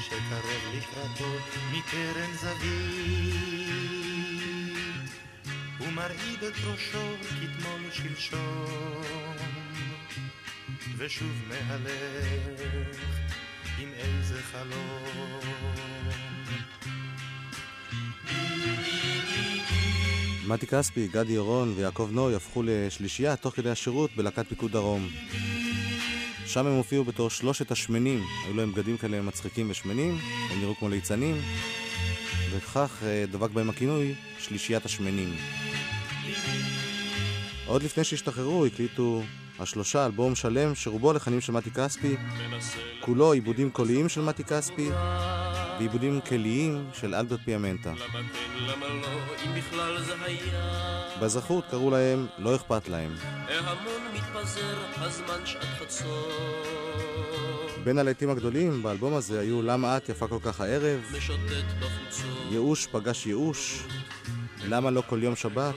שקרב 0.00 0.62
לקראתו 0.74 1.32
מקרן 1.72 2.32
זווית. 2.40 3.95
הוא 5.86 5.92
מרעיד 5.92 6.44
את 6.44 6.54
ראשו, 6.64 7.16
כתמי 7.22 7.88
שלשום, 7.92 9.02
ושוב 10.96 11.32
מהלך 11.48 12.60
עם 13.78 13.88
איזה 13.96 14.42
חלום. 14.42 15.40
מתי 20.46 20.66
כספי, 20.66 21.08
גדי 21.08 21.38
אורון 21.38 21.72
ויעקב 21.76 22.08
נוי 22.12 22.34
הפכו 22.34 22.62
לשלישייה 22.66 23.36
תוך 23.36 23.54
כדי 23.54 23.70
השירות 23.70 24.10
בלהקת 24.16 24.48
פיקוד 24.48 24.72
דרום. 24.72 25.08
שם 26.46 26.66
הם 26.66 26.72
הופיעו 26.72 27.04
בתור 27.04 27.30
שלושת 27.30 27.70
השמנים, 27.70 28.22
היו 28.44 28.56
להם 28.56 28.72
בגדים 28.72 28.96
כאלה 28.96 29.22
מצחיקים 29.22 29.70
ושמנים, 29.70 30.18
הם 30.50 30.60
נראו 30.60 30.76
כמו 30.76 30.88
ליצנים, 30.88 31.36
וכך 32.50 33.02
אה, 33.02 33.24
דבק 33.30 33.50
בהם 33.50 33.70
הכינוי 33.70 34.14
שלישיית 34.38 34.84
השמנים. 34.84 35.36
עוד 37.66 37.82
לפני 37.82 38.04
שהשתחררו 38.04 38.66
הקליטו 38.66 39.22
השלושה 39.58 40.06
אלבום 40.06 40.34
שלם 40.34 40.74
שרובו 40.74 41.12
לחנים 41.12 41.40
של 41.40 41.52
מתי 41.52 41.70
כספי, 41.70 42.16
כולו 43.00 43.32
עיבודים 43.32 43.70
קוליים 43.70 44.08
של 44.08 44.20
מתי 44.20 44.44
כספי 44.44 44.90
ועיבודים 45.78 46.20
כליים 46.20 46.86
של 46.92 47.14
אלברט 47.14 47.40
פיאמנטה. 47.44 47.92
באזרחות 51.20 51.64
קראו 51.70 51.90
להם 51.90 52.26
לא 52.38 52.56
אכפת 52.56 52.88
להם. 52.88 53.14
בין 57.84 57.98
הלהיטים 57.98 58.30
הגדולים 58.30 58.82
באלבום 58.82 59.14
הזה 59.14 59.40
היו 59.40 59.62
למה 59.62 59.96
את 59.96 60.08
יפה 60.08 60.28
כל 60.28 60.38
כך 60.42 60.60
הערב, 60.60 61.00
ייאוש 62.50 62.86
פגש 62.86 63.26
ייאוש, 63.26 63.82
למה 64.68 64.90
לא 64.90 65.02
כל 65.06 65.22
יום 65.22 65.36
שבת, 65.36 65.74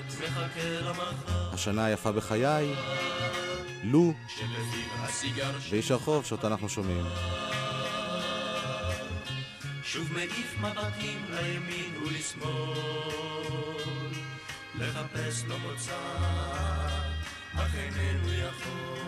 השנה 1.53 1.85
היפה 1.85 2.11
בחיי, 2.11 2.73
לו. 3.83 4.13
ואיש 5.69 5.91
הרחוב 5.91 6.25
שאותה 6.25 6.47
אנחנו 6.47 6.69
שומעים. 6.69 7.05
שוב 9.83 10.13
מעיף 10.13 10.55
מבטים 10.59 11.25
לימין 11.29 12.03
ולשמאל, 12.05 12.49
לחפש 14.75 15.43
לו 15.47 15.55
מוצא, 15.59 15.91
אך 17.55 17.75
איננו 17.75 18.33
יכול. 18.33 18.99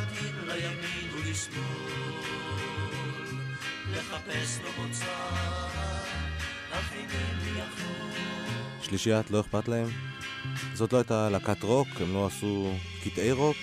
מבטים 0.00 0.34
לימין 0.46 1.14
ולשמאל, 1.14 1.64
לחפש 3.92 4.58
לו 4.64 4.82
מוצא, 4.82 5.04
אך 6.72 6.92
אינני 6.92 7.58
יכול. 7.58 8.10
שלישיית 8.82 9.30
לא 9.30 9.40
אכפת 9.40 9.68
להם. 9.68 9.88
זאת 10.74 10.92
לא 10.92 10.98
הייתה 10.98 11.30
להקת 11.30 11.62
רוק, 11.62 11.88
הם 12.00 12.14
לא 12.14 12.26
עשו 12.26 12.72
קטעי 13.04 13.32
רוק, 13.32 13.56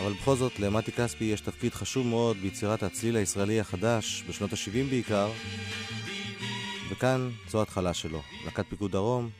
אבל 0.00 0.12
בכל 0.12 0.36
זאת 0.36 0.58
למתי 0.58 0.92
כספי 0.92 1.24
יש 1.24 1.40
תפקיד 1.40 1.74
חשוב 1.74 2.06
מאוד 2.06 2.36
ביצירת 2.36 2.82
הצליל 2.82 3.16
הישראלי 3.16 3.60
החדש, 3.60 4.24
בשנות 4.28 4.52
ה-70 4.52 4.90
בעיקר, 4.90 5.30
וכאן 6.90 7.30
זו 7.48 7.58
ההתחלה 7.58 7.94
שלו. 7.94 8.22
להקת 8.44 8.64
פיקוד 8.68 8.92
דרום, 8.92 9.30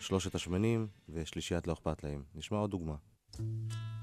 שלושת 0.00 0.34
השמנים 0.34 0.86
ושלישיית 1.08 1.66
לא 1.66 1.72
אכפת 1.72 2.04
להם. 2.04 2.22
נשמע 2.34 2.58
עוד 2.58 2.70
דוגמה. 2.70 2.94
שתי 3.32 3.93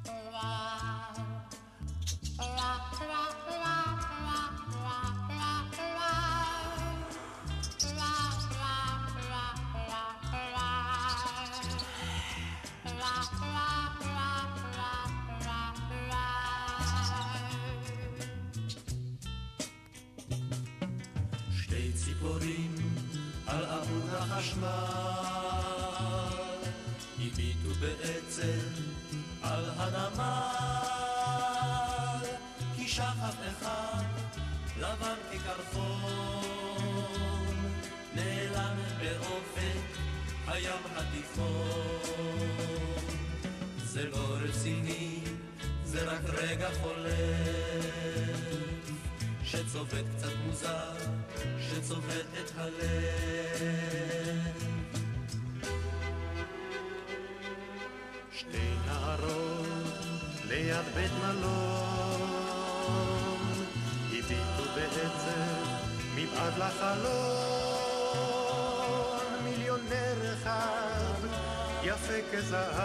הים 40.52 40.82
התיכון 40.96 42.50
זה 43.84 44.06
לא 44.10 44.38
רציני 44.42 45.20
זה 45.84 46.04
רק 46.04 46.22
רגע 46.28 46.70
חולף 46.82 48.42
שצובט 49.44 50.06
קצת 50.18 50.34
מוזר, 50.46 50.94
שצובט 51.60 52.26
את 52.44 52.52
הלב. 52.58 52.82
שתי 58.32 58.74
נערות 58.86 59.66
ליד 60.48 60.86
בית 60.96 61.12
מלון 61.24 62.22
הביטו 64.08 64.64
בעצב 64.76 65.66
מבעד 66.16 66.58
לחלון 66.58 67.71
מיליונר 69.92 70.34
אחד 70.34 71.14
יפה 71.84 72.14
כזהב. 72.32 72.82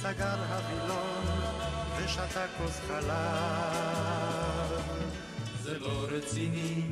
סגר 0.00 0.38
הווילון 0.48 1.26
ושתה 1.96 2.46
כוס 2.58 2.80
חלב. 2.88 3.12
זה 5.62 5.78
לא 5.78 6.06
רציני, 6.10 6.82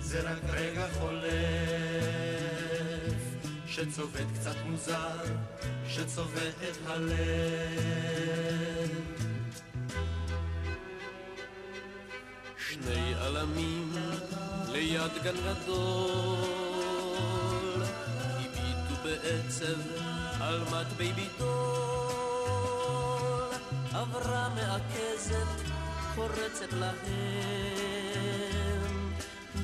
זה 0.00 0.20
רק 0.30 0.38
רגע 0.50 0.86
חולף, 0.98 1.30
שצובט 3.66 4.26
קצת 4.34 4.56
מוזר, 4.64 5.24
שצובט 5.88 6.54
את 6.70 6.76
הלב. 6.86 7.10
שני 12.68 13.14
עלמים 13.14 13.92
ליד 14.72 15.22
גן 15.22 15.36
גדול, 15.36 16.59
בעצב 19.10 19.80
על 20.40 20.60
מטבי 20.60 21.12
ביטול, 21.12 21.48
עברה 23.92 24.48
מעכזת, 24.48 25.46
קורצת 26.14 26.72
להם, 26.72 26.94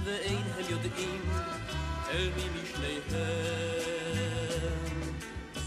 ואין 0.04 0.42
הם 0.58 0.64
יודעים 0.68 1.30
אל 2.10 2.30
מי 2.36 2.44
משניהם. 2.62 3.02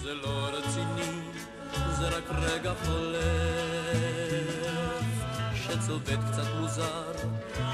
זה 0.02 0.14
לא 0.14 0.50
רציני, 0.52 1.22
זה 2.00 2.08
רק 2.08 2.30
רגע 2.30 2.74
חולף, 2.86 4.10
שצובט 5.56 6.20
קצת 6.32 6.48
מוזר, 6.60 7.14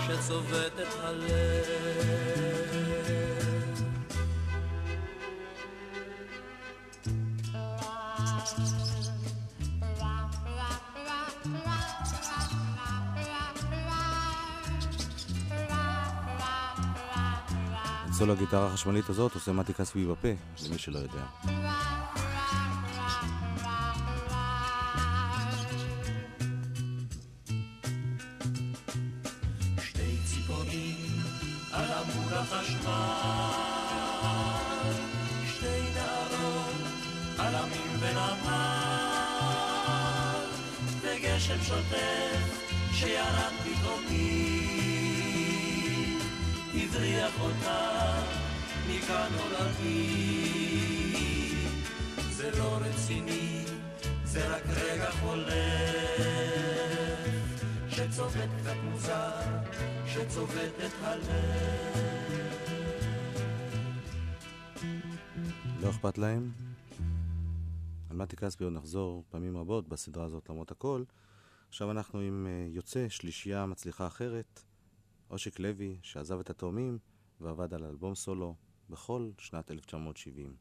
שצובט 0.08 0.80
את 0.80 0.94
הלב. 1.04 2.65
סולו 18.18 18.34
הגיטרה 18.34 18.68
החשמלית 18.68 19.10
הזאת 19.10 19.34
עושה 19.34 19.52
מתי 19.52 19.74
כספי 19.74 20.06
בפה, 20.06 20.28
למי 20.66 20.78
שלא 20.78 21.00
יודע. 21.00 21.75
מכאן 49.06 49.32
עולמי. 49.40 50.96
זה 52.30 52.52
לא 52.60 52.78
רציני, 52.82 53.66
זה 54.24 54.56
רק 54.56 54.64
רגע 54.68 55.12
חולף, 55.12 55.50
שצובט 57.90 58.50
קצת 58.60 58.76
מוזר, 58.84 59.32
שצובט 60.06 60.74
את 60.86 60.92
הלב. 61.02 61.26
לא 65.82 65.90
אכפת 65.90 66.18
להם? 66.18 66.52
על 68.10 68.18
מתי 68.18 68.36
כספי 68.36 68.64
עוד 68.64 68.74
נחזור 68.74 69.24
פעמים 69.30 69.58
רבות 69.58 69.88
בסדרה 69.88 70.26
הזאת 70.26 70.50
למרות 70.50 70.72
הכל. 70.72 71.04
עכשיו 71.70 71.92
אנחנו 71.92 72.20
עם 72.20 72.48
אה, 72.50 72.68
יוצא 72.70 73.10
שלישייה 73.10 73.66
מצליחה 73.66 74.08
אחרת, 74.08 74.64
אושיק 75.30 75.60
לוי, 75.60 75.98
שעזב 76.02 76.40
את 76.40 76.50
התאומים 76.50 76.98
ועבד 77.42 77.74
על 77.74 77.84
אלבום 77.84 78.16
סולו 78.16 78.56
בכל 78.90 79.30
שנת 79.38 79.72
1970. 79.72 80.54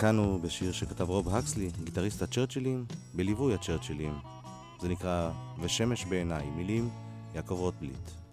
כאן 0.00 0.18
הוא 0.18 0.40
בשיר 0.40 0.72
שכתב 0.72 1.08
רוב 1.08 1.28
הקסלי, 1.28 1.70
גיטריסט 1.84 2.22
הצ'רצ'ילים, 2.22 2.84
בליווי 3.14 3.54
הצ'רצ'ילים. 3.54 4.14
זה 4.80 4.88
נקרא 4.88 5.30
"ושמש 5.60 6.04
בעיניי", 6.04 6.50
מילים 6.50 6.90
יעקב 7.34 7.54
רוטבליט. 7.54 8.23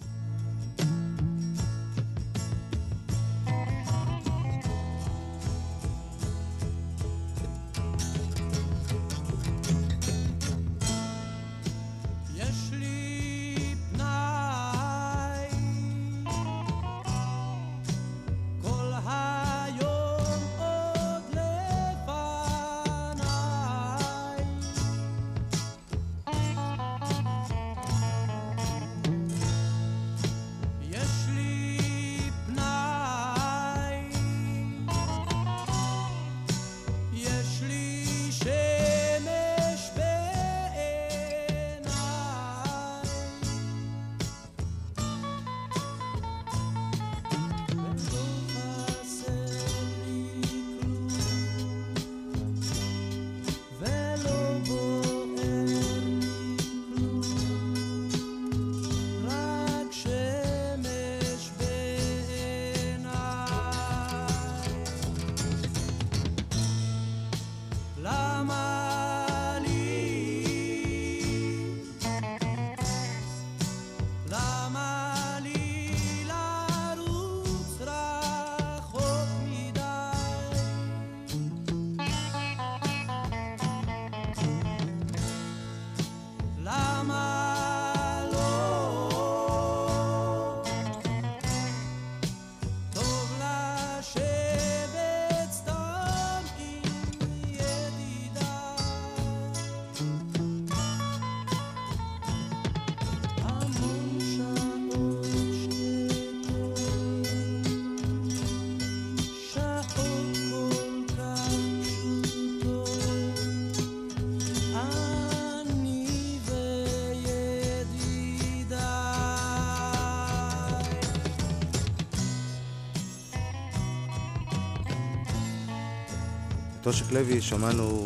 אושיק 126.91 127.11
לוי 127.11 127.41
שמענו 127.41 128.05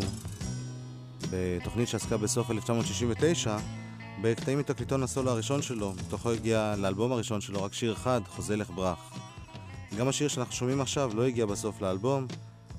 בתוכנית 1.31 1.87
שעסקה 1.87 2.17
בסוף 2.17 2.51
1969 2.51 3.57
בקטעים 4.21 4.59
מתקליטון 4.59 5.03
הסולו 5.03 5.31
הראשון 5.31 5.61
שלו, 5.61 5.93
מתוכו 5.93 6.31
הגיע 6.31 6.75
לאלבום 6.77 7.11
הראשון 7.11 7.41
שלו 7.41 7.63
רק 7.63 7.73
שיר 7.73 7.93
אחד, 7.93 8.21
חוזה 8.27 8.55
לך 8.55 8.69
ברח. 8.69 9.13
גם 9.97 10.07
השיר 10.07 10.27
שאנחנו 10.27 10.53
שומעים 10.53 10.81
עכשיו 10.81 11.11
לא 11.15 11.23
הגיע 11.23 11.45
בסוף 11.45 11.81
לאלבום, 11.81 12.27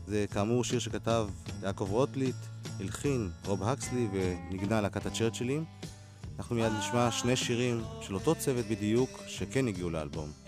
זה 0.06 0.24
כאמור 0.30 0.64
שיר 0.64 0.78
שכתב 0.78 1.28
יעקב 1.62 1.88
רוטליט, 1.90 2.36
הלחין 2.80 3.30
רוב 3.46 3.62
הקסלי 3.62 4.08
ונגנה 4.12 4.80
להקת 4.80 5.06
הצ'רצ'ילים. 5.06 5.64
אנחנו 6.38 6.56
מיד 6.56 6.72
נשמע 6.78 7.10
שני 7.10 7.36
שירים 7.36 7.82
של 8.00 8.14
אותו 8.14 8.34
צוות 8.34 8.66
בדיוק 8.66 9.22
שכן 9.26 9.68
הגיעו 9.68 9.90
לאלבום. 9.90 10.45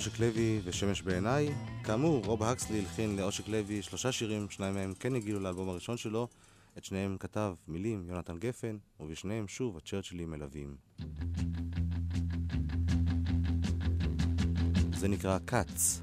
אושיק 0.00 0.20
לוי 0.20 0.60
ושמש 0.64 1.02
בעיניי. 1.02 1.48
כאמור, 1.84 2.24
רוב 2.24 2.42
הקסלי 2.42 2.78
הלחין 2.78 3.16
לאושיק 3.16 3.48
לוי 3.48 3.82
שלושה 3.82 4.12
שירים, 4.12 4.50
שניים 4.50 4.74
מהם 4.74 4.94
כן 4.94 5.14
הגיעו 5.14 5.40
לאלבום 5.40 5.68
הראשון 5.68 5.96
שלו. 5.96 6.28
את 6.78 6.84
שניהם 6.84 7.16
כתב 7.20 7.54
מילים 7.68 8.04
יונתן 8.08 8.38
גפן, 8.38 8.76
ובשניהם 9.00 9.48
שוב 9.48 9.76
הצ'רצ'ילים 9.76 10.30
מלווים. 10.30 10.76
זה 14.94 15.08
נקרא 15.08 15.38
קאץ. 15.44 16.00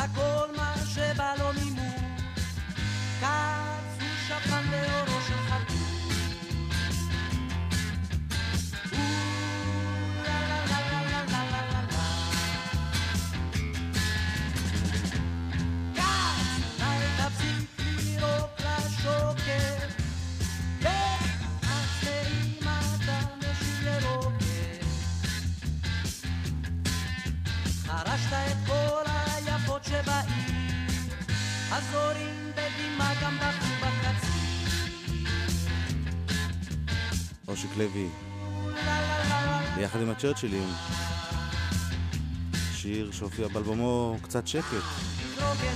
I 0.00 0.06
call 0.14 0.57
ביחד 39.98 40.02
עם 40.02 40.10
הצ'רצ'ילים. 40.10 40.68
שיר 42.74 43.10
שהופיע 43.12 43.48
באלבומו 43.48 44.16
קצת 44.22 44.46
שקט. 44.46 44.62
די, 45.36 45.68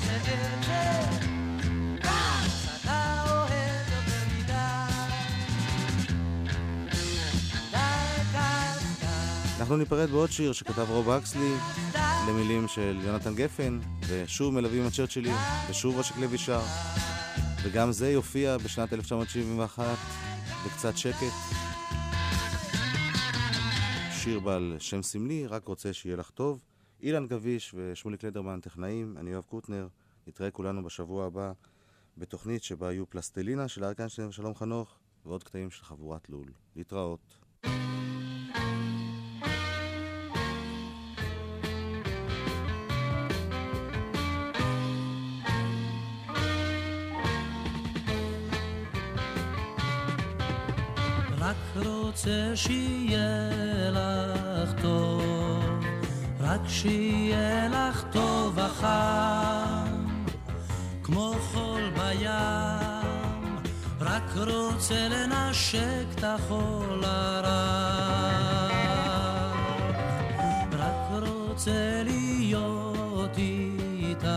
אנחנו 9.61 9.77
ניפרד 9.77 10.11
בעוד 10.11 10.33
שיר 10.33 10.53
שכתב 10.53 10.87
רוב 10.89 11.11
אקסלי. 11.11 11.55
למילים 12.29 12.69
של 12.69 12.99
יונתן 13.05 13.35
גפן, 13.35 13.79
ושוב 14.09 14.55
מלווים 14.55 14.87
הצ'רצ'ילים, 14.87 15.37
ושוב 15.71 15.99
אושיק 15.99 16.17
לוי 16.17 16.39
שר. 16.39 16.61
וגם 17.63 17.93
זה 17.93 18.11
יופיע 18.13 18.57
בשנת 18.59 18.93
1971 18.93 19.97
בקצת 20.67 20.97
שקט. 20.97 21.62
שיר 24.23 24.41
בעל 24.41 24.77
שם 24.79 25.03
סמלי, 25.03 25.47
רק 25.47 25.69
רוצה 25.69 25.93
שיהיה 25.93 26.17
לך 26.17 26.31
טוב. 26.31 26.65
אילן 27.03 27.27
גביש 27.27 27.75
ושמוליק 27.75 28.25
לדרמן 28.25 28.61
טכנאים, 28.61 29.17
אני 29.19 29.31
יואב 29.31 29.45
קוטנר, 29.45 29.89
נתראה 30.27 30.51
כולנו 30.51 30.85
בשבוע 30.85 31.27
הבא 31.27 31.53
בתוכנית 32.19 32.63
שבה 32.63 32.93
יהיו 32.93 33.11
פלסטלינה 33.11 33.69
של 33.69 33.85
אריק 33.85 34.01
איינשטיין 34.01 34.29
ושלום 34.29 34.55
חנוך 34.55 34.99
ועוד 35.27 35.45
קטעים 35.45 35.71
של 35.71 35.85
חבורת 35.85 36.29
לול. 36.29 36.53
להתראות. 36.77 37.39
רק 37.65 38.92
רוצה 51.77 52.53
שיהיה 52.55 53.51
לך 53.91 54.83
טוב, 54.83 55.85
רק 56.41 56.61
שיהיה 56.69 57.69
לך 57.69 58.05
טוב 58.13 58.59
וחם, 58.59 60.07
כמו 61.03 61.35
חול 61.53 61.91
בים, 61.97 63.57
רק 64.01 64.37
רוצה 64.37 65.09
לנשק 65.09 66.07
את 66.15 66.25
החול 66.25 67.05
הרך, 67.05 67.53
רק 70.73 71.23
רוצה 71.23 72.03
להיות 72.05 73.39
איתך, 73.39 74.29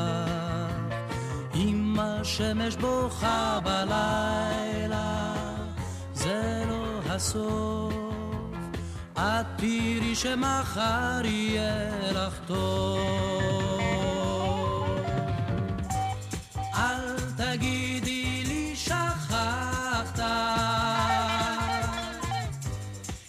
אם 1.56 1.96
השמש 2.00 2.76
בוכה 2.76 3.60
בלילה. 3.64 5.25
הסוף, 7.16 7.94
את 9.14 9.46
תראי 9.58 10.16
שמחר 10.16 11.22
יהיה 11.24 12.12
לך 12.12 12.34
טוב. 12.48 13.00
אל 16.76 17.20
תגידי 17.38 18.44
לי 18.48 18.76
שכחת, 18.76 20.20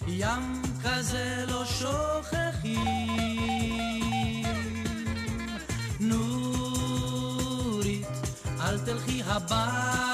ים 0.06 0.62
כזה 0.84 1.44
לא 1.48 1.64
שוכחים. 1.64 2.86
נורית, 6.00 7.26
אל 8.60 8.78
תלכי 8.78 9.22
הביתה. 9.26 10.05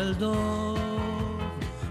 של 0.00 0.14
דוב, 0.14 0.78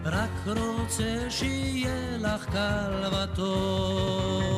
רק 0.06 0.30
רוצה 0.46 1.26
שיהיה 1.30 2.18
לך 2.18 2.46
קל 2.46 3.04
וטוב. 3.14 4.54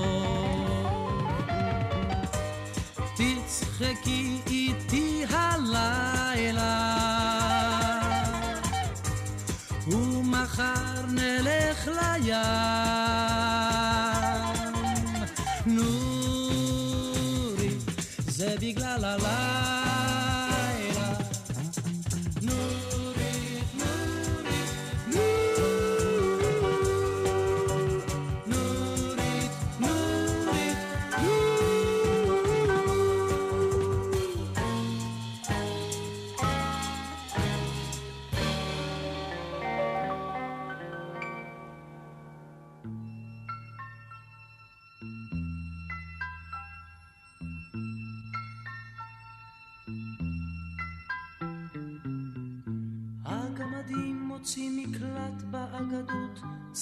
תצחקי 3.15 4.41
איתי 4.47 5.25
הלילה 5.29 6.97
ומחר 9.87 11.05
נלך 11.07 11.87
לים. 11.87 13.00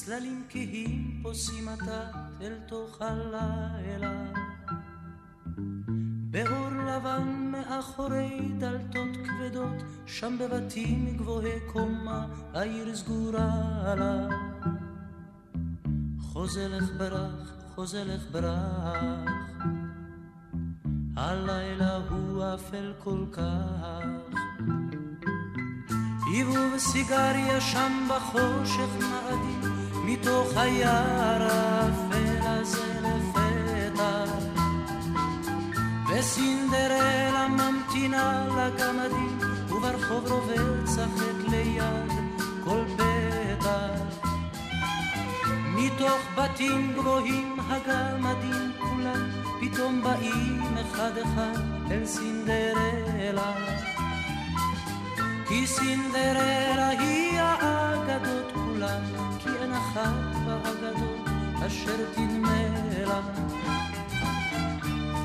צללים 0.10 0.43
כהים 0.49 1.20
פוסעים 1.24 1.70
עתת 1.70 2.41
אל 2.41 2.53
תוך 2.68 3.01
הלילה. 3.01 4.24
באור 6.32 6.70
לבן 6.70 7.51
מאחורי 7.51 8.39
דלתות 8.57 9.18
כבדות, 9.26 9.84
שם 10.05 10.38
בבתים 10.39 11.18
גבוהי 11.18 11.60
קומה, 11.74 12.26
העיר 12.53 12.95
סגורה 12.95 13.51
עליו. 13.86 14.30
חוזלך 16.20 16.84
ברח, 16.97 17.53
חוזלך 17.76 18.22
ברח, 18.32 19.30
הלילה 21.16 21.97
הוא 22.10 22.43
אפל 22.55 22.93
כל 22.99 23.26
כך. 23.32 24.39
היוו 26.26 26.76
בסיגריה 26.76 27.62
שם 27.62 28.07
בחושך 28.10 28.89
מאדים, 28.99 29.59
מתוך 30.12 30.57
היער 30.57 31.47
האפל 31.51 32.38
הזה 32.41 32.99
לפתע. 33.01 34.24
וסינדרלה 36.10 37.47
ממתינה 37.47 38.47
לגמדים, 38.57 39.39
וברחוב 39.70 40.32
רובץ 40.32 40.97
החטא 40.97 41.49
ליד 41.49 42.12
כל 42.64 42.84
פתח. 42.97 44.30
מתוך 45.76 46.22
בתים 46.38 46.93
גבוהים 46.93 47.57
הגמדים 47.70 48.72
כולם, 48.80 49.30
פתאום 49.62 50.03
באים 50.03 50.78
אחד 50.82 51.18
אחד 51.18 51.62
אל 51.91 52.05
סינדרלה. 52.05 53.53
כי 55.47 55.68
סינדרלה 55.68 56.89
היא 56.89 57.39
האגדות 57.39 58.59
כולן, 58.80 59.03
כי 59.39 59.49
אין 59.61 59.73
אחת 59.73 60.36
באגדות 60.45 61.27
אשר 61.67 61.97
תדמה 62.13 62.63
לה. 63.07 63.21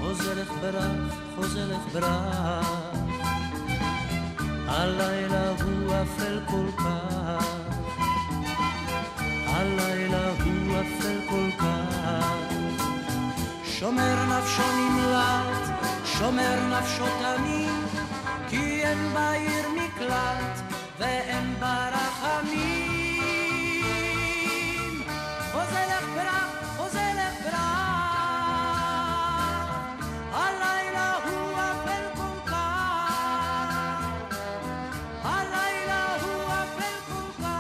חוזרך 0.01 0.51
ברח, 0.61 1.15
חוזרך 1.37 1.81
ברח, 1.93 2.95
הלילה 4.67 5.51
הוא 5.51 5.93
אפל 6.03 6.41
כל 6.47 6.67
כך, 6.77 7.47
הלילה 9.47 10.31
הוא 10.31 10.81
אפל 10.81 11.19
כל 11.31 11.51
כך. 11.59 12.35
שומר 13.65 14.39
נפשו 14.39 14.63
נמלט, 14.77 15.83
שומר 16.05 16.79
נפשו 16.79 17.05
תמיד, 17.07 18.03
כי 18.49 18.83
אין 18.83 19.13
בעיר 19.15 19.69
מקלט 19.69 20.61
ואין 20.99 21.55
בה 21.61 21.89
רחמים. 21.89 22.74
ברח, 26.25 26.77
חוזלך 26.77 27.35
ברח, 27.45 27.69
הלילה 30.33 31.17
הוא 31.25 31.53
אפל 31.53 32.05
כל 32.17 32.51
כך, 32.51 34.07
הלילה 35.23 36.17
הוא 36.23 36.43
אפל 36.45 36.97
כל 37.07 37.29
כך. 37.43 37.55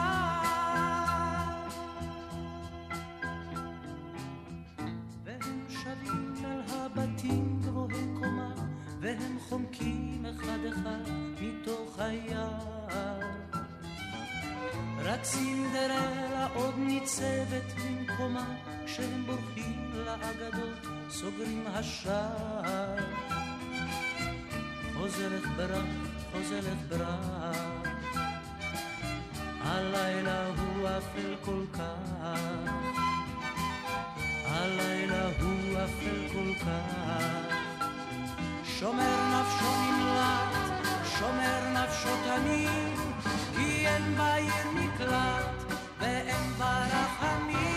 והם 5.24 5.64
שבים 5.68 6.34
אל 6.44 6.60
הבתים 6.68 7.60
גבוהי 7.62 8.04
קומה, 8.14 8.54
והם 9.00 9.38
חומקים 9.48 10.26
אחד 10.26 10.58
אחד 10.68 11.02
מתוך 11.40 11.98
היער. 11.98 12.73
רק 15.04 15.24
סינדרלה 15.24 16.46
עוד 16.54 16.74
ניצבת 16.78 17.72
במקומה, 17.76 18.46
כשהם 18.86 19.26
בורחים 19.26 19.90
לאגדות, 19.94 20.86
סוגרים 21.10 21.64
השער. 21.66 22.96
חוזרת 24.94 25.42
ברק, 25.56 25.84
חוזרת 26.32 26.78
ברק, 26.88 27.88
הלילה 29.60 30.46
הוא 30.46 30.88
אפל 30.88 31.34
כל 31.44 31.64
כך, 31.72 32.70
הלילה 34.44 35.26
הוא 35.40 35.78
אפל 35.84 36.28
כל 36.32 36.64
כך, 36.64 37.54
שומר 38.64 39.40
נפשו 39.40 39.93
שומר 41.24 41.60
נפשו 41.72 42.08
תמיד, 42.24 42.98
כי 43.56 43.86
אין 43.86 44.16
בעיר 44.16 44.70
מקלט 44.74 45.72
ואין 46.00 46.52
בה 46.58 46.84
רחמים. 46.86 47.73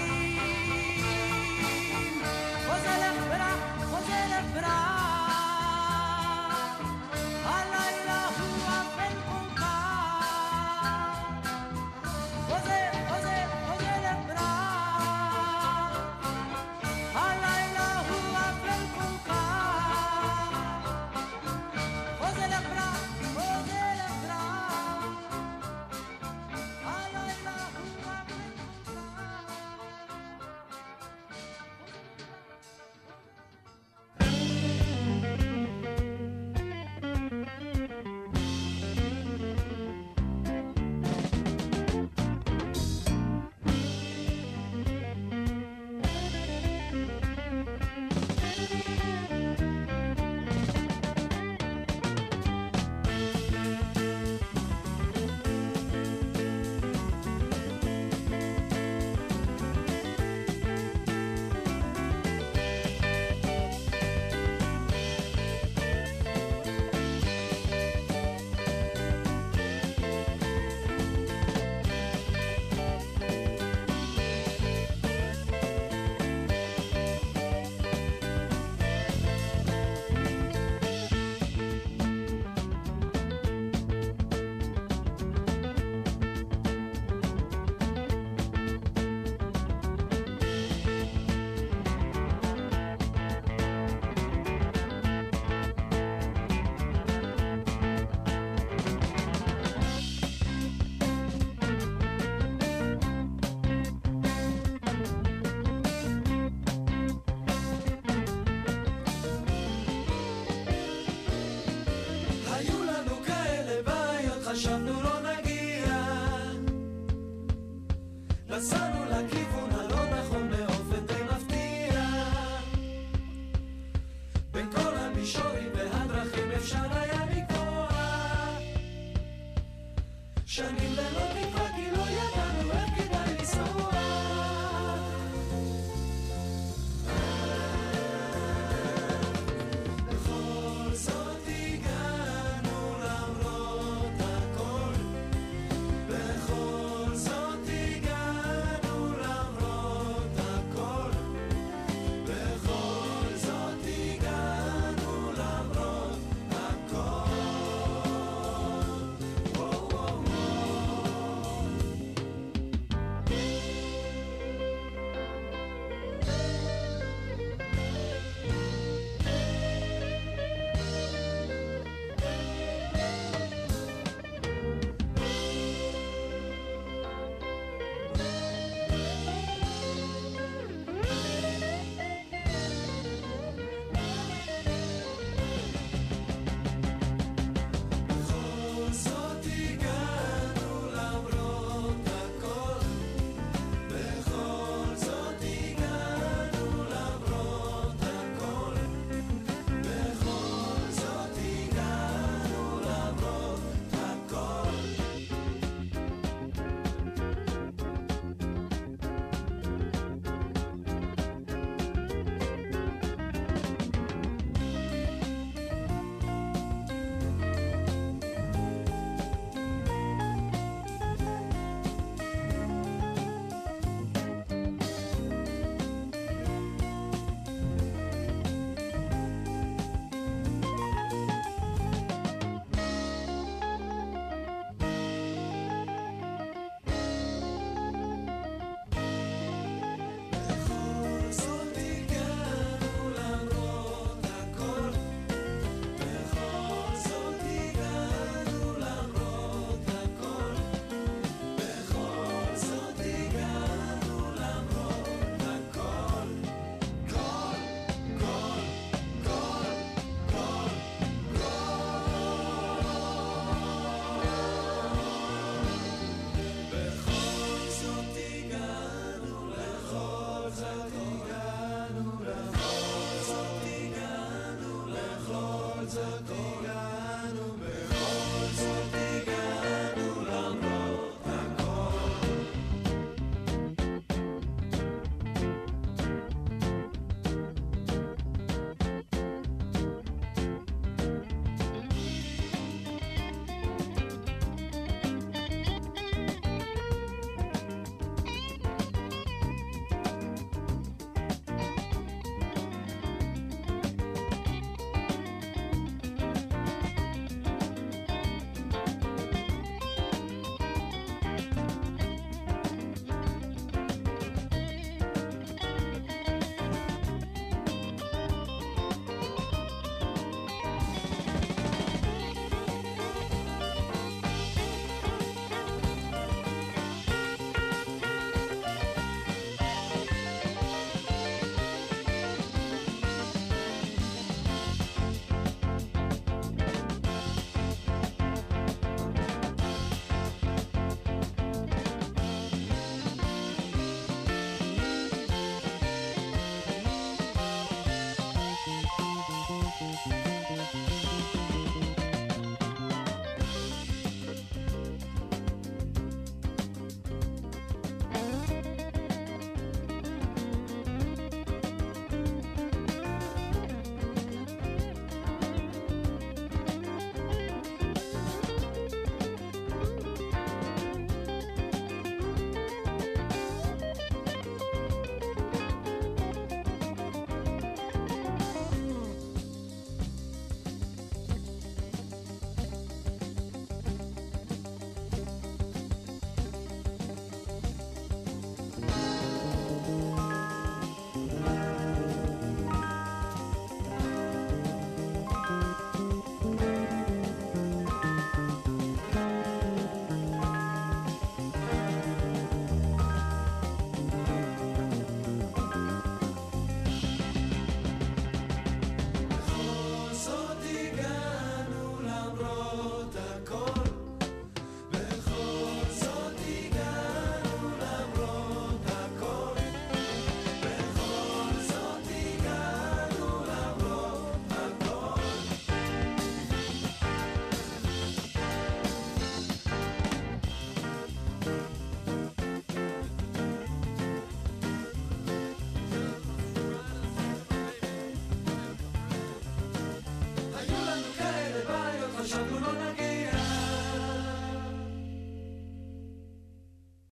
The 118.58 118.64
sun 118.64 118.99
will 118.99 119.12
like 119.12 119.47